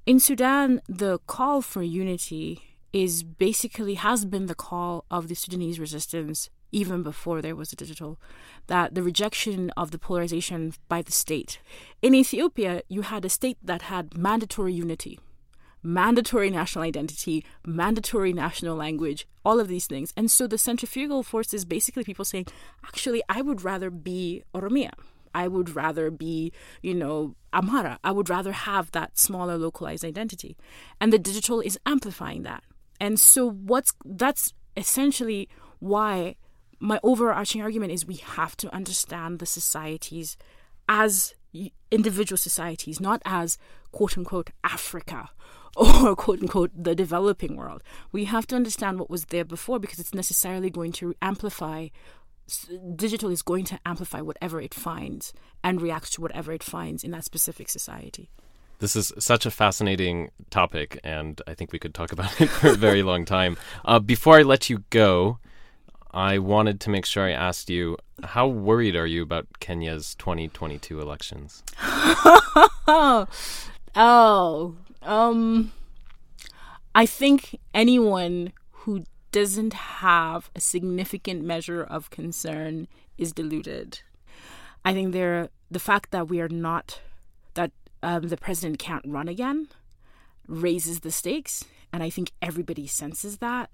In 0.06 0.20
Sudan, 0.20 0.82
the 0.88 1.20
call 1.28 1.62
for 1.62 1.84
unity 1.84 2.78
is 2.92 3.24
basically 3.24 3.96
has 3.96 4.26
been 4.26 4.48
the 4.48 4.56
call 4.56 5.06
of 5.12 5.28
the 5.28 5.36
Sudanese 5.36 5.80
resistance 5.80 6.50
even 6.72 7.04
before 7.04 7.42
there 7.42 7.56
was 7.56 7.72
a 7.74 7.76
digital, 7.76 8.20
that 8.68 8.96
the 8.96 9.04
rejection 9.04 9.72
of 9.76 9.92
the 9.92 10.00
polarization 10.00 10.74
by 10.88 11.02
the 11.02 11.12
state. 11.12 11.60
In 12.02 12.14
Ethiopia, 12.14 12.82
you 12.88 13.02
had 13.02 13.26
a 13.26 13.30
state 13.30 13.58
that 13.64 13.84
had 13.84 14.18
mandatory 14.18 14.74
unity. 14.74 15.20
mandatory 15.82 16.50
national 16.50 16.84
identity, 16.84 17.46
mandatory 17.66 18.34
national 18.34 18.76
language, 18.76 19.28
all 19.46 19.60
of 19.60 19.68
these 19.68 19.88
things. 19.88 20.14
And 20.18 20.30
so 20.30 20.48
the 20.48 20.58
centrifugal 20.58 21.24
force 21.24 21.54
is 21.54 21.66
basically 21.66 22.04
people 22.04 22.26
saying, 22.26 22.48
actually, 22.86 23.22
I 23.30 23.42
would 23.42 23.64
rather 23.64 23.90
be 23.90 24.44
Oromia. 24.54 24.92
I 25.34 25.48
would 25.48 25.76
rather 25.76 26.10
be, 26.10 26.52
you 26.82 26.96
know, 26.96 27.36
Amhara. 27.54 27.98
I 28.04 28.12
would 28.12 28.30
rather 28.30 28.52
have 28.52 28.92
that 28.92 29.18
smaller 29.18 29.58
localized 29.58 30.04
identity. 30.04 30.58
And 31.00 31.14
the 31.14 31.20
digital 31.20 31.62
is 31.62 31.80
amplifying 31.86 32.44
that. 32.44 32.64
And 33.00 33.20
so 33.20 33.50
what's 33.50 33.94
that's 34.04 34.54
essentially 34.76 35.48
why 35.80 36.36
my 36.80 37.00
overarching 37.04 37.62
argument 37.62 37.92
is 37.92 38.06
we 38.06 38.16
have 38.16 38.56
to 38.58 38.74
understand 38.74 39.40
the 39.40 39.46
societies 39.46 40.38
as 40.88 41.36
individual 41.92 42.38
societies, 42.38 43.00
not 43.00 43.22
as 43.26 43.58
quote 43.92 44.18
unquote 44.18 44.52
Africa 44.64 45.30
or 45.76 46.16
quote 46.16 46.42
unquote 46.42 46.72
the 46.76 46.96
developing 46.96 47.56
world. 47.56 47.84
We 48.12 48.26
have 48.26 48.48
to 48.48 48.56
understand 48.56 49.00
what 49.00 49.10
was 49.10 49.26
there 49.26 49.46
before 49.46 49.80
because 49.80 50.00
it's 50.00 50.14
necessarily 50.14 50.70
going 50.70 50.92
to 50.94 51.14
amplify. 51.22 51.88
Digital 52.96 53.30
is 53.30 53.44
going 53.44 53.66
to 53.66 53.80
amplify 53.86 54.22
whatever 54.22 54.60
it 54.60 54.74
finds 54.74 55.34
and 55.64 55.82
react 55.82 56.14
to 56.14 56.22
whatever 56.22 56.52
it 56.52 56.64
finds 56.64 57.04
in 57.04 57.12
that 57.12 57.24
specific 57.24 57.70
society. 57.70 58.30
This 58.80 58.96
is 58.96 59.12
such 59.20 59.46
a 59.46 59.52
fascinating 59.52 60.32
topic, 60.50 61.00
and 61.04 61.42
I 61.46 61.54
think 61.54 61.74
we 61.74 61.80
could 61.80 61.94
talk 61.94 62.12
about 62.14 62.40
it 62.40 62.48
for 62.50 62.70
a 62.70 62.76
very 62.76 63.04
long 63.04 63.26
time. 63.26 63.58
Uh, 63.84 64.00
before 64.00 64.40
I 64.40 64.42
let 64.42 64.70
you 64.70 64.86
go, 64.90 65.38
I 66.12 66.40
wanted 66.40 66.80
to 66.82 66.90
make 66.90 67.06
sure 67.06 67.26
I 67.26 67.32
asked 67.32 67.70
you 67.70 67.98
how 68.24 68.48
worried 68.48 68.96
are 68.96 69.06
you 69.06 69.22
about 69.24 69.48
Kenya's 69.60 70.16
2022 70.16 71.00
elections? 71.00 71.64
oh, 72.88 73.28
um, 75.04 75.72
I 76.96 77.06
think 77.06 77.60
anyone 77.74 78.54
who 78.72 79.04
doesn't 79.32 79.74
have 79.74 80.50
a 80.56 80.60
significant 80.60 81.44
measure 81.44 81.84
of 81.84 82.10
concern 82.10 82.88
is 83.18 83.32
deluded. 83.32 84.02
I 84.84 84.94
think 84.94 85.14
there 85.14 85.50
the 85.70 85.80
fact 85.80 86.12
that 86.12 86.28
we 86.30 86.42
are 86.42 86.50
not 86.50 87.00
that 87.54 87.72
um, 88.02 88.30
the 88.30 88.38
president 88.38 88.80
can't 88.80 89.06
run 89.06 89.28
again 89.28 89.68
raises 90.48 91.02
the 91.02 91.12
stakes, 91.12 91.64
and 91.94 92.02
I 92.02 92.10
think 92.10 92.32
everybody 92.42 92.88
senses 92.88 93.38
that. 93.38 93.70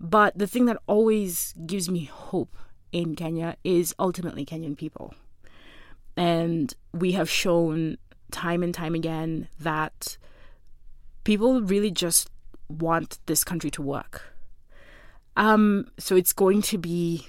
But 0.00 0.36
the 0.36 0.46
thing 0.46 0.66
that 0.66 0.78
always 0.86 1.54
gives 1.66 1.88
me 1.88 2.04
hope 2.04 2.56
in 2.92 3.16
Kenya 3.16 3.56
is 3.64 3.94
ultimately 3.98 4.44
Kenyan 4.44 4.76
people. 4.76 5.14
And 6.16 6.72
we 6.92 7.12
have 7.12 7.28
shown 7.28 7.98
time 8.30 8.62
and 8.62 8.74
time 8.74 8.94
again 8.94 9.48
that 9.58 10.18
people 11.24 11.60
really 11.62 11.90
just 11.90 12.30
want 12.68 13.18
this 13.26 13.44
country 13.44 13.70
to 13.72 13.82
work. 13.82 14.34
Um, 15.36 15.86
so 15.98 16.16
it's 16.16 16.32
going 16.32 16.62
to 16.62 16.78
be 16.78 17.26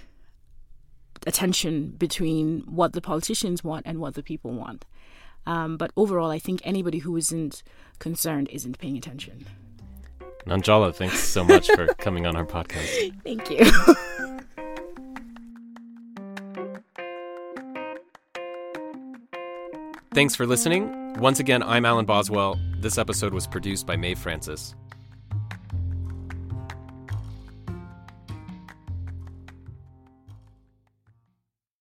a 1.26 1.32
tension 1.32 1.90
between 1.98 2.62
what 2.62 2.94
the 2.94 3.02
politicians 3.02 3.64
want 3.64 3.86
and 3.88 4.00
what 4.00 4.14
the 4.14 4.24
people 4.24 4.52
want. 4.52 4.86
Um, 5.48 5.78
but 5.78 5.92
overall, 5.96 6.32
I 6.32 6.40
think 6.40 6.62
anybody 6.64 7.00
who 7.00 7.16
isn't 7.18 7.64
concerned 8.00 8.50
isn't 8.52 8.80
paying 8.80 8.98
attention. 8.98 9.46
Nanjala, 10.46 10.94
thanks 10.94 11.20
so 11.20 11.44
much 11.44 11.68
for 11.72 11.88
coming 11.98 12.28
on 12.28 12.36
our 12.36 12.46
podcast. 12.46 13.14
Thank 13.24 13.50
you. 13.50 13.66
Thanks 20.14 20.36
for 20.36 20.46
listening. 20.46 21.14
Once 21.20 21.40
again, 21.40 21.62
I'm 21.64 21.86
Alan 21.86 22.06
Boswell. 22.06 22.58
This 22.80 22.98
episode 22.98 23.34
was 23.34 23.48
produced 23.48 23.86
by 23.86 23.96
Mae 23.98 24.16
Francis. 24.16 24.76